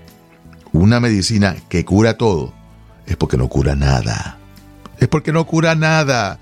una 0.72 1.00
medicina 1.00 1.56
que 1.68 1.84
cura 1.84 2.16
todo, 2.16 2.54
es 3.06 3.16
porque 3.16 3.36
no 3.36 3.48
cura 3.48 3.74
nada. 3.74 4.38
Es 5.00 5.08
porque 5.08 5.32
no 5.32 5.46
cura 5.46 5.74
nada. 5.74 6.38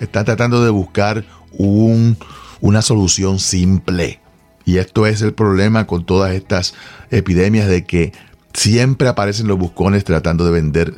Están 0.00 0.24
tratando 0.24 0.64
de 0.64 0.70
buscar 0.70 1.24
un, 1.52 2.16
una 2.60 2.82
solución 2.82 3.38
simple. 3.38 4.20
Y 4.64 4.78
esto 4.78 5.06
es 5.06 5.22
el 5.22 5.34
problema 5.34 5.86
con 5.86 6.04
todas 6.04 6.32
estas 6.32 6.74
epidemias 7.10 7.68
de 7.68 7.84
que 7.84 8.12
siempre 8.52 9.08
aparecen 9.08 9.46
los 9.48 9.58
buscones 9.58 10.04
tratando 10.04 10.44
de 10.44 10.52
vender 10.52 10.94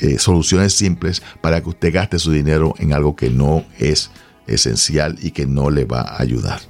eh, 0.00 0.18
soluciones 0.18 0.74
simples 0.74 1.22
para 1.40 1.62
que 1.62 1.70
usted 1.70 1.92
gaste 1.92 2.18
su 2.18 2.30
dinero 2.30 2.74
en 2.78 2.92
algo 2.92 3.16
que 3.16 3.30
no 3.30 3.64
es 3.78 4.10
esencial 4.46 5.16
y 5.20 5.30
que 5.30 5.46
no 5.46 5.70
le 5.70 5.84
va 5.84 6.02
a 6.02 6.20
ayudar. 6.20 6.60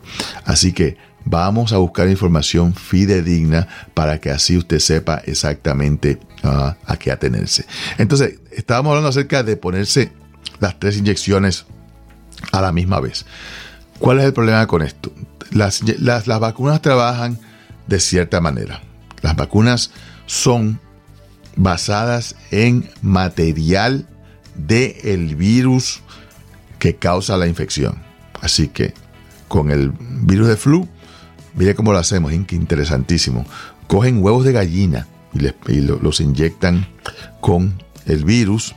Así 0.44 0.72
que 0.72 0.96
vamos 1.24 1.72
a 1.72 1.78
buscar 1.78 2.08
información 2.08 2.74
fidedigna 2.74 3.66
para 3.94 4.20
que 4.20 4.30
así 4.30 4.56
usted 4.56 4.78
sepa 4.78 5.20
exactamente 5.26 6.20
ah, 6.44 6.76
a 6.86 6.96
qué 6.96 7.10
atenerse. 7.10 7.66
Entonces, 7.98 8.38
estábamos 8.52 8.90
hablando 8.90 9.08
acerca 9.08 9.42
de 9.42 9.56
ponerse 9.56 10.12
las 10.60 10.78
tres 10.78 10.96
inyecciones 10.96 11.66
a 12.52 12.60
la 12.60 12.72
misma 12.72 13.00
vez. 13.00 13.26
¿Cuál 13.98 14.20
es 14.20 14.24
el 14.24 14.32
problema 14.32 14.66
con 14.66 14.82
esto? 14.82 15.12
Las, 15.50 15.82
vacunas 16.26 16.82
trabajan 16.82 17.38
de 17.86 18.00
cierta 18.00 18.40
manera. 18.40 18.82
Las 19.22 19.36
vacunas 19.36 19.90
son 20.26 20.80
basadas 21.56 22.36
en 22.50 22.88
material 23.02 24.06
del 24.54 24.96
el 25.04 25.36
virus 25.36 26.00
que 26.78 26.96
causa 26.96 27.36
la 27.36 27.46
infección. 27.46 28.02
Así 28.40 28.68
que 28.68 28.94
con 29.48 29.70
el 29.70 29.92
virus 29.98 30.48
de 30.48 30.56
flu, 30.56 30.88
mire 31.54 31.74
cómo 31.74 31.92
lo 31.92 31.98
hacemos, 31.98 32.32
interesantísimo. 32.32 33.46
Cogen 33.86 34.22
huevos 34.22 34.44
de 34.44 34.52
gallina 34.52 35.06
y, 35.68 35.80
los 35.80 36.20
inyectan 36.20 36.86
con 37.40 37.82
el 38.06 38.24
virus 38.24 38.74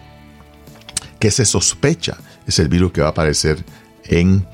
que 1.19 1.31
se 1.31 1.45
sospecha 1.45 2.17
es 2.47 2.59
el 2.59 2.67
virus 2.67 2.91
que 2.91 3.01
va 3.01 3.07
a 3.07 3.11
aparecer 3.11 3.63
en, 4.05 4.45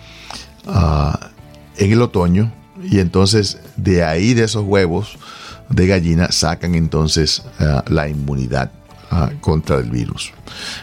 ah, 0.68 1.32
en 1.78 1.92
el 1.92 2.02
otoño 2.02 2.52
y 2.84 3.00
entonces 3.00 3.60
de 3.78 4.04
ahí 4.04 4.34
de 4.34 4.44
esos 4.44 4.64
huevos 4.64 5.18
de 5.70 5.88
gallina 5.88 6.32
sacan 6.32 6.76
entonces 6.76 7.44
ah, 7.60 7.84
la 7.88 8.08
inmunidad 8.08 8.72
ah, 9.12 9.32
contra 9.42 9.78
el 9.78 9.90
virus. 9.90 10.32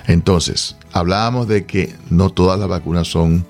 Entonces, 0.06 0.76
hablábamos 0.92 1.48
de 1.48 1.64
que 1.64 1.94
no 2.10 2.30
todas 2.30 2.58
las 2.58 2.68
vacunas 2.68 3.08
son 3.08 3.46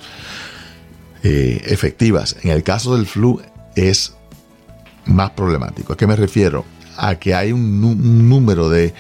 eh, 1.22 1.62
efectivas. 1.66 2.36
En 2.42 2.50
el 2.50 2.62
caso 2.62 2.96
del 2.96 3.06
flu 3.06 3.40
es 3.74 4.14
más 5.04 5.30
problemático. 5.30 5.92
¿A 5.92 5.96
qué 5.96 6.06
me 6.06 6.16
refiero? 6.16 6.64
A 6.96 7.14
que 7.16 7.34
hay 7.34 7.52
un, 7.52 8.28
número 8.28 8.68
de 8.68 8.94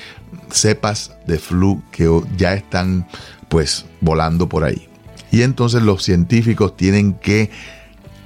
cepas 0.50 1.12
de 1.26 1.38
flu 1.38 1.82
que 1.90 2.08
ya 2.36 2.54
están 2.54 3.06
pues 3.48 3.84
volando 4.00 4.48
por 4.48 4.64
ahí. 4.64 4.88
Y 5.30 5.42
entonces 5.42 5.82
los 5.82 6.02
científicos 6.02 6.76
tienen 6.76 7.14
que 7.14 7.50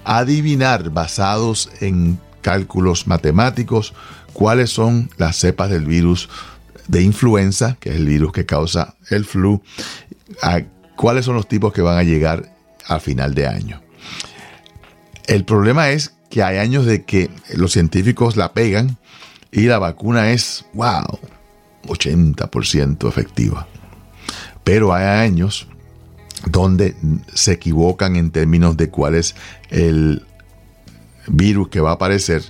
adivinar 0.06 0.90
basados 0.90 1.68
en 1.80 2.18
cálculos 2.40 3.08
matemáticos 3.08 3.92
cuáles 4.32 4.70
son 4.70 5.10
las 5.16 5.36
cepas 5.36 5.68
del 5.68 5.84
virus 5.84 6.28
de 6.86 7.02
influenza, 7.02 7.76
que 7.80 7.90
es 7.90 7.96
el 7.96 8.06
virus 8.06 8.32
que 8.32 8.46
causa 8.46 8.94
el 9.10 9.24
flu, 9.24 9.60
cuáles 10.94 11.24
son 11.24 11.34
los 11.34 11.48
tipos 11.48 11.72
que 11.72 11.82
van 11.82 11.98
a 11.98 12.04
llegar 12.04 12.54
a 12.86 13.00
final 13.00 13.34
de 13.34 13.48
año. 13.48 13.82
El 15.26 15.44
problema 15.44 15.90
es 15.90 16.14
que 16.30 16.44
hay 16.44 16.58
años 16.58 16.86
de 16.86 17.04
que 17.04 17.30
los 17.54 17.72
científicos 17.72 18.36
la 18.36 18.52
pegan 18.52 18.98
y 19.50 19.62
la 19.62 19.78
vacuna 19.78 20.30
es, 20.30 20.66
wow, 20.74 21.18
80% 21.86 23.08
efectiva. 23.08 23.66
Pero 24.62 24.94
hay 24.94 25.04
años 25.26 25.66
donde 26.44 26.94
se 27.32 27.52
equivocan 27.52 28.16
en 28.16 28.30
términos 28.30 28.76
de 28.76 28.90
cuál 28.90 29.14
es 29.14 29.34
el 29.70 30.24
virus 31.28 31.68
que 31.68 31.80
va 31.80 31.90
a 31.90 31.94
aparecer 31.94 32.42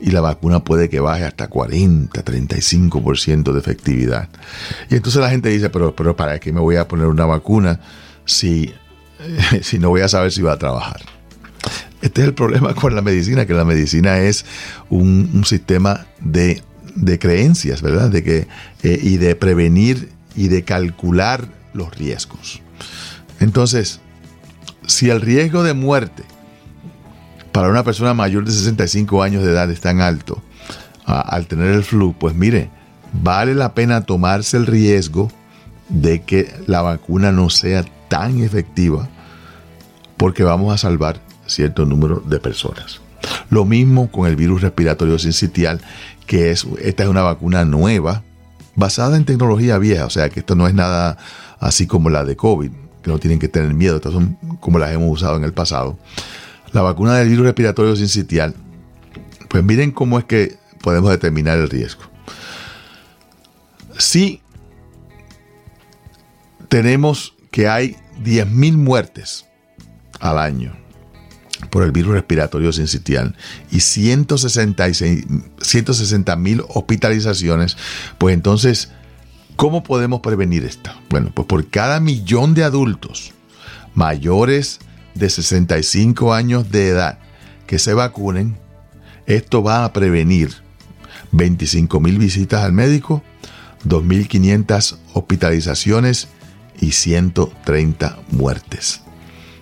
y 0.00 0.10
la 0.10 0.20
vacuna 0.20 0.62
puede 0.62 0.88
que 0.88 1.00
baje 1.00 1.24
hasta 1.24 1.48
40, 1.48 2.24
35% 2.24 3.52
de 3.52 3.58
efectividad. 3.58 4.28
Y 4.90 4.96
entonces 4.96 5.20
la 5.20 5.30
gente 5.30 5.48
dice, 5.48 5.70
pero, 5.70 5.94
pero 5.94 6.16
¿para 6.16 6.38
qué 6.38 6.52
me 6.52 6.60
voy 6.60 6.76
a 6.76 6.86
poner 6.86 7.06
una 7.06 7.26
vacuna 7.26 7.80
si, 8.24 8.72
si 9.62 9.78
no 9.78 9.90
voy 9.90 10.02
a 10.02 10.08
saber 10.08 10.32
si 10.32 10.42
va 10.42 10.52
a 10.52 10.58
trabajar? 10.58 11.00
Este 12.00 12.22
es 12.22 12.28
el 12.28 12.34
problema 12.34 12.74
con 12.74 12.94
la 12.94 13.02
medicina, 13.02 13.44
que 13.44 13.54
la 13.54 13.64
medicina 13.64 14.20
es 14.20 14.44
un, 14.88 15.42
sistema 15.44 16.06
de, 16.20 16.62
creencias, 17.18 17.82
¿verdad? 17.82 18.08
De 18.08 18.22
que, 18.22 18.46
eh, 18.84 19.00
y 19.02 19.16
de 19.16 19.34
prevenir 19.34 20.10
y 20.36 20.46
de 20.46 20.62
calcular 20.62 21.48
los 21.72 21.94
riesgos. 21.96 22.60
Entonces, 23.40 24.00
si 24.86 25.10
el 25.10 25.20
riesgo 25.20 25.62
de 25.62 25.74
muerte 25.74 26.24
para 27.52 27.68
una 27.68 27.84
persona 27.84 28.14
mayor 28.14 28.44
de 28.44 28.52
65 28.52 29.22
años 29.22 29.42
de 29.44 29.50
edad 29.50 29.70
es 29.70 29.80
tan 29.80 30.00
alto 30.00 30.42
al 31.04 31.46
tener 31.46 31.72
el 31.72 31.84
flu, 31.84 32.14
pues 32.18 32.34
mire, 32.34 32.70
vale 33.12 33.54
la 33.54 33.74
pena 33.74 34.02
tomarse 34.02 34.56
el 34.56 34.66
riesgo 34.66 35.30
de 35.88 36.22
que 36.22 36.54
la 36.66 36.82
vacuna 36.82 37.32
no 37.32 37.48
sea 37.48 37.84
tan 38.08 38.42
efectiva 38.42 39.08
porque 40.16 40.42
vamos 40.42 40.74
a 40.74 40.78
salvar 40.78 41.20
cierto 41.46 41.86
número 41.86 42.20
de 42.20 42.38
personas. 42.38 43.00
Lo 43.50 43.64
mismo 43.64 44.10
con 44.10 44.26
el 44.26 44.36
virus 44.36 44.60
respiratorio 44.60 45.18
sincitial, 45.18 45.80
que 46.26 46.50
es, 46.50 46.66
esta 46.80 47.04
es 47.04 47.08
una 47.08 47.22
vacuna 47.22 47.64
nueva, 47.64 48.22
basada 48.74 49.16
en 49.16 49.24
tecnología 49.24 49.78
vieja, 49.78 50.06
o 50.06 50.10
sea 50.10 50.28
que 50.28 50.40
esto 50.40 50.54
no 50.54 50.68
es 50.68 50.74
nada 50.74 51.16
así 51.60 51.86
como 51.86 52.10
la 52.10 52.24
de 52.24 52.36
COVID, 52.36 52.70
que 53.02 53.10
no 53.10 53.18
tienen 53.18 53.38
que 53.38 53.48
tener 53.48 53.74
miedo, 53.74 53.96
estas 53.96 54.12
son 54.12 54.38
como 54.60 54.78
las 54.78 54.92
hemos 54.92 55.10
usado 55.10 55.36
en 55.36 55.44
el 55.44 55.52
pasado. 55.52 55.98
La 56.72 56.82
vacuna 56.82 57.16
del 57.16 57.28
virus 57.28 57.46
respiratorio 57.46 57.96
sincitial, 57.96 58.54
pues 59.48 59.64
miren 59.64 59.90
cómo 59.90 60.18
es 60.18 60.24
que 60.24 60.58
podemos 60.82 61.10
determinar 61.10 61.58
el 61.58 61.70
riesgo. 61.70 62.02
Si 63.96 64.42
tenemos 66.68 67.34
que 67.50 67.68
hay 67.68 67.96
10.000 68.22 68.76
muertes 68.76 69.46
al 70.20 70.38
año 70.38 70.76
por 71.70 71.82
el 71.82 71.92
virus 71.92 72.14
respiratorio 72.14 72.72
sincitial 72.72 73.36
y 73.70 73.80
160 73.80 76.36
mil 76.36 76.62
hospitalizaciones, 76.68 77.76
pues 78.18 78.34
entonces, 78.34 78.90
¿cómo 79.58 79.82
podemos 79.82 80.20
prevenir 80.20 80.64
esto? 80.64 80.92
Bueno, 81.10 81.32
pues 81.34 81.48
por 81.48 81.68
cada 81.68 81.98
millón 81.98 82.54
de 82.54 82.62
adultos 82.62 83.34
mayores 83.92 84.78
de 85.16 85.28
65 85.28 86.32
años 86.32 86.70
de 86.70 86.86
edad 86.86 87.18
que 87.66 87.80
se 87.80 87.92
vacunen, 87.92 88.56
esto 89.26 89.64
va 89.64 89.84
a 89.84 89.92
prevenir 89.92 90.54
25 91.32 91.98
mil 91.98 92.18
visitas 92.18 92.62
al 92.62 92.72
médico, 92.72 93.24
2.500 93.84 94.96
hospitalizaciones 95.14 96.28
y 96.80 96.92
130 96.92 98.16
muertes. 98.30 99.02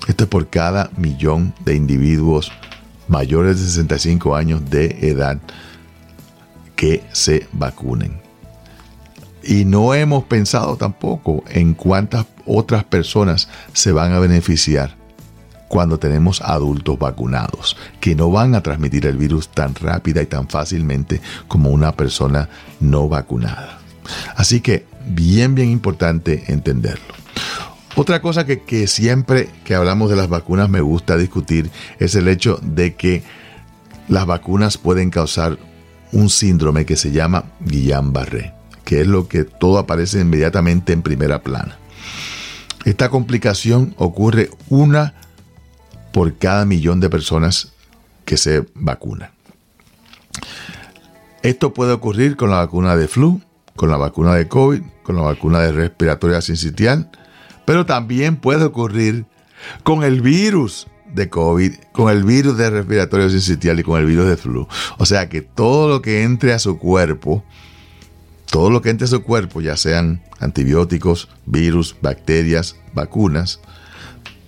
Esto 0.07 0.25
es 0.25 0.31
por 0.31 0.51
cada 0.51 0.91
millón 0.99 1.55
de 1.65 1.75
individuos 1.75 2.53
mayores 3.09 3.59
de 3.59 3.67
65 3.67 4.37
años 4.37 4.69
de 4.69 5.09
edad 5.09 5.39
que 6.77 7.03
se 7.13 7.49
vacunen. 7.53 8.26
Y 9.47 9.65
no 9.65 9.95
hemos 9.95 10.25
pensado 10.25 10.77
tampoco 10.77 11.45
en 11.49 11.75
cuántas 11.75 12.27
otras 12.47 12.85
personas 12.85 13.49
se 13.73 13.93
van 13.93 14.13
a 14.13 14.19
beneficiar 14.19 14.97
cuando 15.69 15.99
tenemos 15.99 16.41
adultos 16.41 16.99
vacunados, 16.99 17.77
que 18.01 18.15
no 18.15 18.31
van 18.31 18.55
a 18.55 18.63
transmitir 18.63 19.07
el 19.07 19.17
virus 19.17 19.49
tan 19.49 19.75
rápida 19.75 20.23
y 20.23 20.27
tan 20.27 20.49
fácilmente 20.49 21.21
como 21.49 21.71
una 21.71 21.93
persona 21.93 22.49
no 22.81 23.09
vacunada. 23.09 23.79
Así 24.37 24.61
que 24.61 24.87
bien, 25.07 25.55
bien 25.55 25.71
importante 25.71 26.45
entenderlo. 26.49 27.15
Otra 27.97 28.21
cosa 28.21 28.45
que, 28.45 28.87
siempre 28.87 29.49
que 29.65 29.75
hablamos 29.75 30.11
de 30.11 30.17
las 30.17 30.29
vacunas 30.29 30.69
me 30.69 30.83
gusta 30.83 31.17
discutir 31.17 31.71
es 31.99 32.15
el 32.15 32.29
hecho 32.29 32.61
de 32.63 32.95
que 32.95 33.23
las 34.09 34.27
vacunas 34.27 34.77
pueden 34.77 35.11
causar 35.11 35.59
un 36.13 36.29
síndrome 36.29 36.85
que 36.85 36.97
se 36.97 37.11
llama 37.11 37.45
Guillain-Barré, 37.65 38.53
que 38.87 39.01
es 39.01 39.07
lo 39.07 39.27
que 39.29 39.45
todo 39.45 39.79
aparece 39.79 40.21
inmediatamente 40.21 40.95
en 40.95 41.03
primera 41.03 41.43
plana. 41.43 41.77
Esta 42.87 43.11
complicación 43.11 43.95
ocurre 43.99 44.49
una 44.69 45.15
por 46.13 46.39
cada 46.39 46.65
millón 46.65 47.01
de 47.01 47.11
personas 47.11 47.73
que 48.25 48.37
se 48.37 48.65
vacunan. 48.75 49.31
Esto 51.43 51.75
puede 51.75 51.93
ocurrir 51.93 52.37
con 52.37 52.49
la 52.51 52.59
vacuna 52.59 52.97
de 52.97 53.09
flu, 53.09 53.43
con 53.75 53.91
la 53.91 53.97
vacuna 53.97 54.35
de 54.35 54.47
COVID, 54.47 54.83
con 55.03 55.17
la 55.17 55.23
vacuna 55.23 55.59
de 55.59 55.73
respiratoria 55.73 56.41
sincitial, 56.41 57.11
pero 57.65 57.87
también 57.87 58.37
puede 58.37 58.65
ocurrir 58.65 59.27
con 59.83 60.05
el 60.05 60.21
virus 60.21 60.87
de 61.13 61.29
COVID, 61.29 61.75
con 61.91 62.09
el 62.09 62.23
virus 62.23 62.57
de 62.57 62.71
respiratorio 62.71 63.31
sincitial 63.31 63.81
y 63.81 63.83
con 63.83 63.99
el 63.99 64.07
virus 64.07 64.29
de 64.29 64.37
flu. 64.37 64.69
O 64.99 65.07
sea 65.07 65.29
que 65.29 65.43
todo 65.43 65.89
lo 65.89 66.03
que 66.03 66.23
entre 66.23 66.53
a 66.53 66.61
su 66.61 66.79
cuerpo, 66.79 67.45
todo 68.47 68.71
lo 68.71 68.81
que 68.83 68.91
entre 68.91 69.07
su 69.07 69.23
cuerpo, 69.23 69.61
ya 69.61 69.77
sean 69.77 70.23
antibióticos, 70.41 71.29
virus, 71.45 71.97
bacterias, 72.01 72.77
vacunas, 72.95 73.61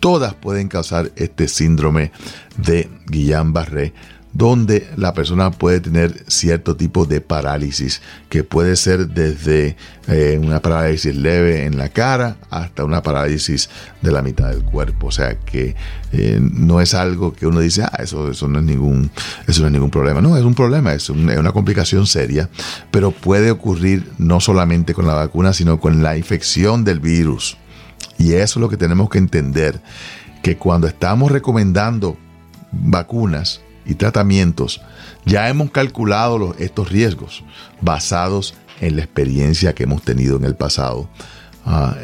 todas 0.01 0.35
pueden 0.35 0.69
causar 0.69 1.13
este 1.17 1.49
síndrome 1.49 2.13
de 2.57 2.89
Guillain-Barré 3.07 3.93
donde 4.33 4.89
la 4.97 5.15
persona 5.15 5.51
puede 5.51 5.81
tener 5.81 6.25
cierto 6.29 6.77
tipo 6.77 7.07
de 7.07 7.21
parálisis, 7.21 8.03
que 8.29 8.45
puede 8.45 8.77
ser 8.77 9.09
desde 9.09 9.77
eh, 10.07 10.39
una 10.41 10.61
parálisis 10.61 11.15
leve 11.17 11.65
en 11.65 11.79
la 11.79 11.89
cara 11.89 12.37
hasta 12.51 12.85
una 12.85 13.03
parálisis 13.03 13.71
de 14.03 14.13
la 14.13 14.23
mitad 14.23 14.51
del 14.51 14.63
cuerpo. 14.63 15.09
O 15.09 15.11
sea 15.11 15.39
que 15.39 15.75
eh, 16.13 16.39
no 16.41 16.81
es 16.81 16.95
algo 16.95 17.33
que 17.33 17.47
uno 17.47 17.61
dice, 17.61 17.83
ah, 17.85 17.99
eso, 18.01 18.31
eso, 18.31 18.49
no 18.49 18.59
es 18.59 18.65
ningún, 18.65 19.11
eso 19.47 19.63
no 19.63 19.69
es 19.69 19.73
ningún 19.73 19.91
problema. 19.91 20.21
No, 20.21 20.37
es 20.37 20.45
un 20.45 20.55
problema, 20.55 20.93
es, 20.93 21.05
es 21.05 21.11
una 21.11 21.53
complicación 21.53 22.07
seria, 22.07 22.51
pero 22.91 23.11
puede 23.11 23.51
ocurrir 23.51 24.11
no 24.19 24.41
solamente 24.41 24.95
con 24.95 25.07
la 25.07 25.15
vacuna, 25.15 25.53
sino 25.53 25.81
con 25.81 26.03
la 26.03 26.17
infección 26.17 26.85
del 26.85 27.01
virus. 27.01 27.57
Y 28.19 28.33
eso 28.33 28.59
es 28.59 28.61
lo 28.61 28.69
que 28.69 28.77
tenemos 28.77 29.09
que 29.09 29.19
entender, 29.19 29.81
que 30.43 30.57
cuando 30.57 30.87
estamos 30.87 31.33
recomendando 31.33 32.17
vacunas, 32.73 33.63
y 33.89 33.95
tratamientos, 33.95 34.83
ya 35.25 35.49
hemos 35.49 35.71
calculado 35.71 36.55
estos 36.59 36.91
riesgos 36.91 37.43
basados 37.81 38.55
en 38.81 38.97
la 38.97 39.03
experiencia 39.03 39.75
que 39.75 39.85
hemos 39.85 40.03
tenido 40.03 40.37
en 40.37 40.45
el 40.45 40.55
pasado 40.55 41.09
ah, 41.65 41.97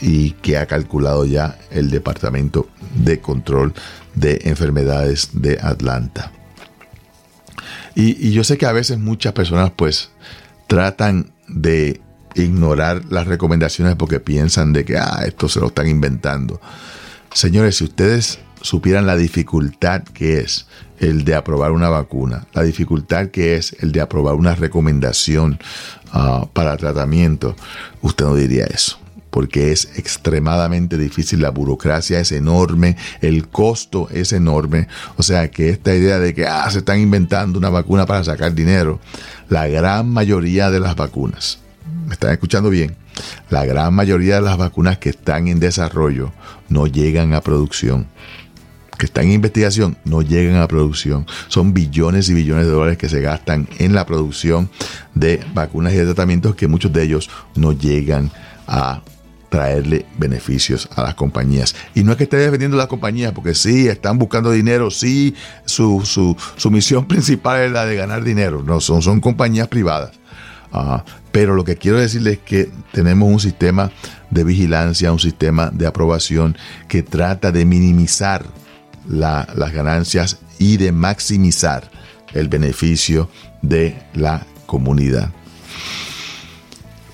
y 0.00 0.30
que 0.30 0.56
ha 0.56 0.66
calculado 0.66 1.26
ya 1.26 1.58
el 1.70 1.90
Departamento 1.90 2.68
de 2.94 3.20
Control 3.20 3.74
de 4.14 4.40
Enfermedades 4.44 5.30
de 5.32 5.58
Atlanta. 5.60 6.32
Y, 7.94 8.30
yo 8.30 8.42
sé 8.44 8.56
que 8.56 8.66
a 8.66 8.72
veces 8.72 8.98
muchas 8.98 9.32
personas 9.32 9.72
pues 9.76 10.10
tratan 10.66 11.32
de 11.48 12.00
ignorar 12.34 13.02
las 13.10 13.26
recomendaciones 13.26 13.96
porque 13.96 14.20
piensan 14.20 14.72
de 14.72 14.84
que 14.84 14.96
ah, 14.96 15.24
esto 15.26 15.48
se 15.48 15.60
lo 15.60 15.66
están 15.66 15.88
inventando. 15.88 16.60
Señores, 17.34 17.76
si 17.76 17.84
ustedes 17.84 18.38
supieran 18.62 19.06
la 19.06 19.16
dificultad 19.16 20.02
que 20.02 20.40
es 20.40 20.66
el 20.98 21.24
de 21.24 21.34
aprobar 21.34 21.72
una 21.72 21.90
vacuna, 21.90 22.46
la 22.54 22.62
dificultad 22.62 23.28
que 23.28 23.56
es 23.56 23.76
el 23.80 23.92
de 23.92 24.00
aprobar 24.00 24.34
una 24.34 24.54
recomendación 24.54 25.58
ah, 26.12 26.46
para 26.52 26.76
tratamiento, 26.76 27.56
usted 28.00 28.24
no 28.24 28.34
diría 28.34 28.64
eso. 28.64 28.98
porque 29.30 29.72
es 29.72 29.96
extremadamente 29.96 30.98
difícil, 30.98 31.40
la 31.40 31.48
burocracia 31.48 32.20
es 32.20 32.32
enorme, 32.32 32.98
el 33.22 33.48
costo 33.48 34.08
es 34.10 34.34
enorme, 34.34 34.88
o 35.16 35.22
sea 35.22 35.50
que 35.50 35.70
esta 35.70 35.94
idea 35.94 36.18
de 36.18 36.34
que 36.34 36.46
ah, 36.46 36.70
se 36.70 36.80
están 36.80 37.00
inventando 37.00 37.58
una 37.58 37.70
vacuna 37.70 38.04
para 38.04 38.22
sacar 38.24 38.54
dinero, 38.54 39.00
la 39.48 39.66
gran 39.68 40.08
mayoría 40.10 40.70
de 40.70 40.80
las 40.80 40.96
vacunas, 40.96 41.60
¿me 42.06 42.12
están 42.12 42.30
escuchando 42.30 42.68
bien? 42.68 42.94
La 43.50 43.64
gran 43.64 43.94
mayoría 43.94 44.36
de 44.36 44.42
las 44.42 44.58
vacunas 44.58 44.98
que 44.98 45.10
están 45.10 45.48
en 45.48 45.60
desarrollo 45.60 46.32
no 46.68 46.86
llegan 46.86 47.32
a 47.32 47.40
producción 47.40 48.06
que 49.02 49.06
están 49.06 49.24
en 49.24 49.32
investigación 49.32 49.96
no 50.04 50.22
llegan 50.22 50.62
a 50.62 50.68
producción. 50.68 51.26
Son 51.48 51.74
billones 51.74 52.28
y 52.28 52.34
billones 52.34 52.66
de 52.66 52.70
dólares 52.70 52.98
que 52.98 53.08
se 53.08 53.20
gastan 53.20 53.66
en 53.80 53.94
la 53.94 54.06
producción 54.06 54.70
de 55.12 55.40
vacunas 55.54 55.92
y 55.92 55.96
de 55.96 56.04
tratamientos 56.04 56.54
que 56.54 56.68
muchos 56.68 56.92
de 56.92 57.02
ellos 57.02 57.28
no 57.56 57.72
llegan 57.72 58.30
a 58.68 59.02
traerle 59.48 60.06
beneficios 60.18 60.88
a 60.94 61.02
las 61.02 61.16
compañías. 61.16 61.74
Y 61.96 62.04
no 62.04 62.12
es 62.12 62.16
que 62.16 62.22
esté 62.22 62.36
defendiendo 62.36 62.76
las 62.76 62.86
compañías, 62.86 63.32
porque 63.32 63.56
sí, 63.56 63.88
están 63.88 64.20
buscando 64.20 64.52
dinero, 64.52 64.88
sí, 64.88 65.34
su, 65.64 66.02
su, 66.04 66.70
misión 66.70 67.04
principal 67.08 67.62
es 67.62 67.72
la 67.72 67.84
de 67.84 67.96
ganar 67.96 68.22
dinero, 68.22 68.62
no, 68.62 68.80
son, 68.80 69.02
son 69.02 69.20
compañías 69.20 69.66
privadas. 69.66 70.12
Ah, 70.72 71.04
pero 71.32 71.56
lo 71.56 71.64
que 71.64 71.74
quiero 71.74 71.98
decirles 71.98 72.34
es 72.34 72.38
que 72.44 72.70
tenemos 72.92 73.28
un 73.28 73.40
sistema 73.40 73.90
de 74.30 74.44
vigilancia, 74.44 75.12
un 75.12 75.18
sistema 75.18 75.70
de 75.72 75.88
aprobación 75.88 76.56
que 76.86 77.02
trata 77.02 77.50
de 77.50 77.64
minimizar 77.64 78.61
las 79.08 79.72
ganancias 79.72 80.38
y 80.58 80.76
de 80.76 80.92
maximizar 80.92 81.90
el 82.34 82.48
beneficio 82.48 83.28
de 83.60 84.00
la 84.14 84.46
comunidad. 84.66 85.30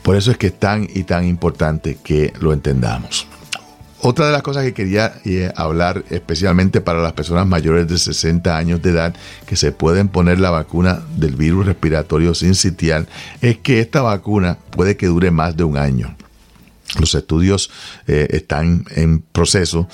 Por 0.02 0.16
eso 0.16 0.30
es 0.30 0.38
que 0.38 0.48
es 0.48 0.58
tan 0.58 0.88
y 0.94 1.02
tan 1.04 1.26
importante 1.26 1.98
que 2.02 2.32
lo 2.40 2.52
entendamos. 2.52 3.26
Otra 4.00 4.26
de 4.26 4.32
las 4.32 4.42
cosas 4.42 4.62
que 4.62 4.72
quería 4.72 5.20
eh, 5.24 5.52
hablar 5.56 6.04
especialmente 6.10 6.80
para 6.80 7.02
las 7.02 7.14
personas 7.14 7.48
mayores 7.48 7.88
de 7.88 7.98
60 7.98 8.56
años 8.56 8.80
de 8.80 8.90
edad 8.90 9.14
que 9.44 9.56
se 9.56 9.72
pueden 9.72 10.08
poner 10.08 10.38
la 10.38 10.50
vacuna 10.50 11.02
del 11.16 11.34
virus 11.34 11.66
respiratorio 11.66 12.32
sincitial 12.34 13.08
es 13.40 13.58
que 13.58 13.80
esta 13.80 14.00
vacuna 14.00 14.56
puede 14.70 14.96
que 14.96 15.08
dure 15.08 15.32
más 15.32 15.56
de 15.56 15.64
un 15.64 15.76
año. 15.76 16.16
Los 17.00 17.14
estudios 17.14 17.70
eh, 18.06 18.28
están 18.30 18.84
en 18.94 19.20
proceso 19.20 19.88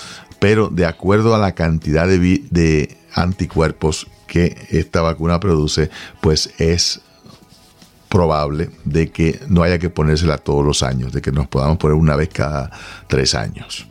pero 0.45 0.69
de 0.69 0.85
acuerdo 0.85 1.35
a 1.35 1.39
la 1.39 1.55
cantidad 1.55 2.07
de, 2.07 2.99
anticuerpos 3.15 4.09
que 4.27 4.67
esta 4.69 5.01
vacuna 5.01 5.41
produce, 5.41 5.89
pues 6.21 6.53
es 6.59 7.01
probable 8.11 8.69
de 8.85 9.11
que 9.11 9.41
no 9.49 9.63
haya 9.63 9.79
que 9.79 9.89
ponérsela 9.89 10.37
todos 10.37 10.63
los 10.63 10.83
años, 10.83 11.15
de 11.15 11.23
que 11.23 11.33
nos 11.33 11.49
podamos 11.49 11.79
poner 11.79 11.97
una 11.97 12.15
vez 12.15 12.29
cada 12.29 12.71
tres 13.09 13.35
años. 13.35 13.87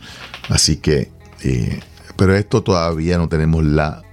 Así 0.48 0.78
que, 0.78 1.12
eh, 1.44 1.80
pero 2.18 2.36
esto 2.36 2.62
todavía 2.62 3.18
no 3.18 3.28
tenemos 3.28 3.66
la 3.66 4.04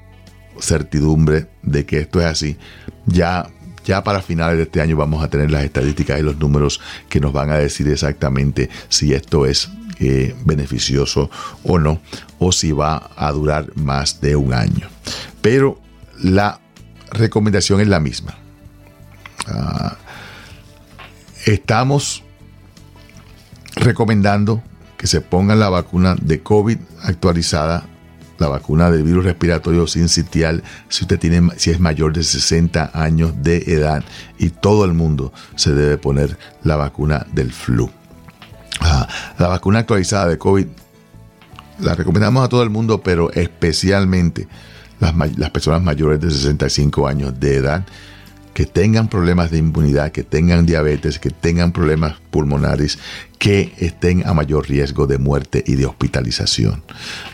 certidumbre 0.59 1.51
de 1.63 1.85
que 1.85 1.99
esto 1.99 2.21
es 2.21 2.27
así. 2.27 2.57
Ya, 3.05 3.51
ya 3.85 4.03
para 4.03 4.23
finales 4.23 4.57
de 4.57 4.63
este 4.63 4.81
año 4.81 4.97
vamos 4.97 5.23
a 5.23 5.29
tener 5.29 5.51
las 5.51 5.63
estadísticas 5.63 6.19
y 6.19 6.23
los 6.23 6.39
números 6.39 6.81
que 7.11 7.21
nos 7.21 7.35
van 7.35 7.51
a 7.51 7.59
decir 7.59 7.87
exactamente 7.89 8.71
si 8.89 9.13
esto 9.13 9.45
es 9.45 9.69
eh, 10.01 10.35
beneficioso 10.45 11.31
o 11.63 11.79
no, 11.79 12.01
o 12.39 12.53
si 12.53 12.73
va 12.73 13.11
a 13.17 13.31
durar 13.33 13.77
más 13.77 14.21
de 14.21 14.35
un 14.35 14.55
año. 14.55 14.89
Pero 15.43 15.79
la 16.19 16.59
recomendación 17.13 17.81
es 17.81 17.89
la 17.89 18.01
misma. 18.01 18.35
Ah, 19.47 19.97
estamos 21.45 22.25
recomendando 23.77 24.63
que 24.97 25.07
se 25.07 25.21
pongan 25.21 25.61
la 25.61 25.69
vacuna 25.69 26.15
de 26.21 26.43
COVID 26.43 26.79
actualizada, 27.03 27.85
la 28.39 28.49
vacuna 28.49 28.91
del 28.91 29.03
virus 29.03 29.25
respiratorio 29.25 29.87
sincitial, 29.87 30.63
si 30.89 31.05
usted 31.05 31.19
tiene, 31.19 31.51
si 31.57 31.71
es 31.71 31.79
mayor 31.79 32.15
de 32.15 32.23
60 32.23 32.91
años 32.95 33.35
de 33.43 33.59
edad, 33.67 34.03
y 34.39 34.49
todo 34.49 34.85
el 34.87 34.95
mundo 34.95 35.33
se 35.57 35.75
debe 35.75 35.99
poner 35.99 36.39
la 36.63 36.77
vacuna 36.77 37.27
del 37.33 37.53
flu. 37.53 37.91
Ah, 38.81 39.09
la 39.39 39.49
vacuna 39.49 39.81
actualizada 39.81 40.29
de 40.29 40.39
COVID 40.39 40.67
la 41.81 41.95
recomendamos 41.95 42.45
a 42.45 42.49
todo 42.49 42.63
el 42.63 42.71
mundo, 42.71 43.03
pero 43.03 43.33
especialmente 43.33 44.49
las, 45.01 45.15
las, 45.39 45.51
personas 45.51 45.83
mayores 45.83 46.21
de 46.21 46.31
65 46.31 47.07
años 47.07 47.39
de 47.41 47.57
edad 47.57 47.85
que 48.55 48.67
tengan 48.67 49.09
problemas 49.09 49.51
de 49.51 49.59
inmunidad, 49.59 50.13
que 50.13 50.25
tengan 50.25 50.67
diabetes, 50.67 51.19
que 51.19 51.31
tengan 51.31 51.73
problemas 51.73 52.17
pulmonares, 52.31 52.99
que 53.39 53.73
estén 53.79 54.27
a 54.27 54.35
mayor 54.35 54.69
riesgo 54.69 55.07
de 55.07 55.19
muerte 55.19 55.63
y 55.67 55.77
de 55.77 55.87
hospitalización. 55.87 56.83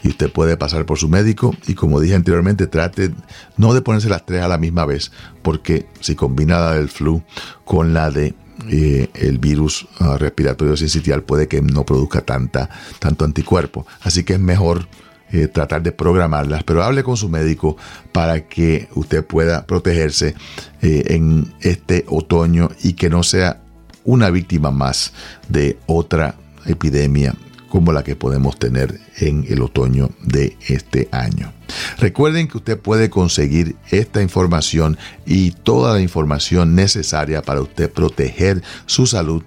Y 0.03 0.09
usted 0.09 0.31
puede 0.31 0.57
pasar 0.57 0.85
por 0.87 0.99
su 0.99 1.09
médico 1.09 1.55
y 1.67 1.75
como 1.75 2.01
dije 2.01 2.15
anteriormente, 2.15 2.67
trate 2.67 3.13
no 3.57 3.75
de 3.75 3.83
ponerse 3.83 4.09
las 4.09 4.27
tres 4.27 4.43
a 4.43 4.49
la 4.49 4.59
misma 4.59 4.85
vez, 4.85 5.11
porque 5.43 5.87
si 6.01 6.15
combina 6.15 6.61
la 6.61 6.73
del 6.75 6.89
flu 6.89 7.23
con 7.65 7.95
la 7.95 8.11
de 8.11 8.35
eh, 8.69 9.09
el 9.15 9.39
virus 9.39 9.87
ah, 9.99 10.17
respiratorio 10.19 10.77
sincitial 10.77 11.23
puede 11.23 11.49
que 11.49 11.61
no 11.61 11.85
produzca 11.85 12.23
tanta, 12.23 12.69
tanto 12.99 13.25
anticuerpo. 13.25 13.87
Así 14.01 14.25
que 14.25 14.35
es 14.35 14.41
mejor 14.41 14.89
eh, 15.33 15.49
tratar 15.49 15.83
de 15.83 15.93
programarlas, 15.93 16.65
pero 16.65 16.83
hable 16.83 17.03
con 17.03 17.17
su 17.17 17.29
médico 17.29 17.77
para 18.13 18.47
que 18.47 18.89
usted 18.95 19.25
pueda 19.25 19.67
protegerse 19.67 20.35
eh, 20.83 21.05
en 21.09 21.53
este 21.61 22.05
otoño 22.09 22.71
y 22.83 22.95
que 22.95 23.11
no 23.11 23.23
sea 23.23 23.61
una 24.05 24.31
víctima 24.31 24.71
más 24.71 25.13
de 25.49 25.79
otra 25.87 26.37
epidemia 26.65 27.35
como 27.69 27.93
la 27.93 28.05
que 28.05 28.17
podemos 28.17 28.59
tener 28.59 29.01
en 29.19 29.45
el 29.49 29.63
otoño 29.63 30.11
de 30.23 30.57
este 30.69 31.09
año. 31.13 31.53
Recuerden 31.99 32.49
que 32.49 32.59
usted 32.59 32.79
puede 32.79 33.11
conseguir 33.11 33.77
esta 33.91 34.23
información 34.23 34.97
y 35.25 35.51
toda 35.51 35.95
la 35.95 36.01
información 36.01 36.75
necesaria 36.75 37.43
para 37.43 37.61
usted 37.61 37.91
proteger 37.91 38.63
su 38.87 39.07
salud 39.07 39.43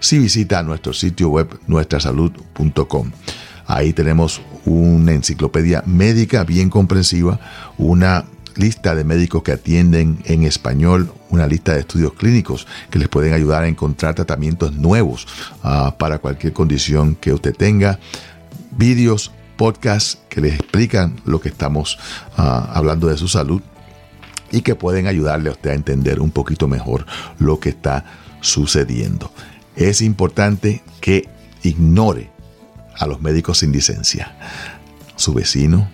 si 0.00 0.18
visita 0.18 0.62
nuestro 0.62 0.92
sitio 0.92 1.30
web 1.30 1.48
nuestrasalud.com. 1.66 3.10
Ahí 3.66 3.92
tenemos 3.92 4.42
una 4.66 5.12
enciclopedia 5.12 5.82
médica 5.86 6.44
bien 6.44 6.68
comprensiva, 6.68 7.40
una 7.78 8.26
lista 8.56 8.94
de 8.94 9.04
médicos 9.04 9.42
que 9.42 9.52
atienden 9.52 10.18
en 10.24 10.44
español, 10.44 11.12
una 11.30 11.46
lista 11.46 11.74
de 11.74 11.80
estudios 11.80 12.12
clínicos 12.14 12.66
que 12.90 12.98
les 12.98 13.08
pueden 13.08 13.32
ayudar 13.32 13.64
a 13.64 13.68
encontrar 13.68 14.14
tratamientos 14.14 14.72
nuevos 14.74 15.26
ah, 15.62 15.96
para 15.98 16.18
cualquier 16.18 16.52
condición 16.52 17.14
que 17.16 17.32
usted 17.32 17.54
tenga, 17.54 17.98
vídeos, 18.76 19.32
podcasts 19.56 20.18
que 20.28 20.40
les 20.40 20.54
explican 20.54 21.20
lo 21.24 21.40
que 21.40 21.48
estamos 21.48 21.98
ah, 22.36 22.70
hablando 22.74 23.08
de 23.08 23.16
su 23.16 23.28
salud 23.28 23.62
y 24.50 24.62
que 24.62 24.74
pueden 24.74 25.06
ayudarle 25.06 25.48
a 25.48 25.52
usted 25.52 25.70
a 25.70 25.74
entender 25.74 26.20
un 26.20 26.30
poquito 26.30 26.68
mejor 26.68 27.06
lo 27.38 27.58
que 27.60 27.70
está 27.70 28.04
sucediendo. 28.40 29.30
Es 29.76 30.00
importante 30.00 30.82
que 31.00 31.28
ignore 31.62 32.30
a 32.96 33.06
los 33.06 33.20
médicos 33.20 33.58
sin 33.58 33.72
licencia, 33.72 34.36
su 35.16 35.34
vecino, 35.34 35.88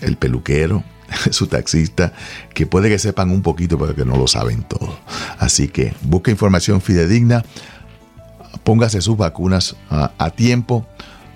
el 0.00 0.16
peluquero, 0.16 0.84
su 1.30 1.46
taxista, 1.46 2.12
que 2.54 2.66
puede 2.66 2.88
que 2.88 2.98
sepan 2.98 3.30
un 3.30 3.42
poquito, 3.42 3.78
pero 3.78 3.94
que 3.94 4.04
no 4.04 4.16
lo 4.16 4.26
saben 4.26 4.62
todo. 4.62 4.98
Así 5.38 5.68
que 5.68 5.94
busque 6.02 6.30
información 6.30 6.80
fidedigna, 6.80 7.44
póngase 8.64 9.00
sus 9.00 9.16
vacunas 9.16 9.76
a, 9.90 10.12
a 10.18 10.30
tiempo, 10.30 10.86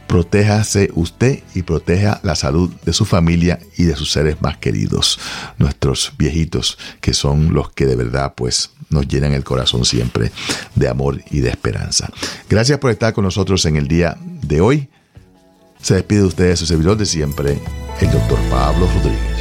protéjase 0.06 0.90
usted 0.94 1.42
y 1.54 1.62
proteja 1.62 2.20
la 2.22 2.36
salud 2.36 2.70
de 2.84 2.92
su 2.92 3.04
familia 3.04 3.58
y 3.78 3.84
de 3.84 3.96
sus 3.96 4.12
seres 4.12 4.42
más 4.42 4.58
queridos, 4.58 5.18
nuestros 5.58 6.12
viejitos, 6.18 6.78
que 7.00 7.14
son 7.14 7.54
los 7.54 7.72
que 7.72 7.86
de 7.86 7.96
verdad 7.96 8.34
pues 8.36 8.70
nos 8.90 9.08
llenan 9.08 9.32
el 9.32 9.42
corazón 9.42 9.84
siempre 9.84 10.30
de 10.74 10.88
amor 10.88 11.22
y 11.30 11.40
de 11.40 11.48
esperanza. 11.48 12.10
Gracias 12.48 12.78
por 12.78 12.90
estar 12.90 13.14
con 13.14 13.24
nosotros 13.24 13.64
en 13.64 13.76
el 13.76 13.88
día 13.88 14.18
de 14.42 14.60
hoy. 14.60 14.88
Se 15.80 15.94
despide 15.94 16.20
de 16.20 16.26
ustedes 16.26 16.58
su 16.58 16.66
servidor 16.66 16.96
de 16.96 17.06
siempre, 17.06 17.58
el 18.00 18.10
doctor 18.10 18.38
Pablo 18.50 18.86
Rodríguez. 18.94 19.31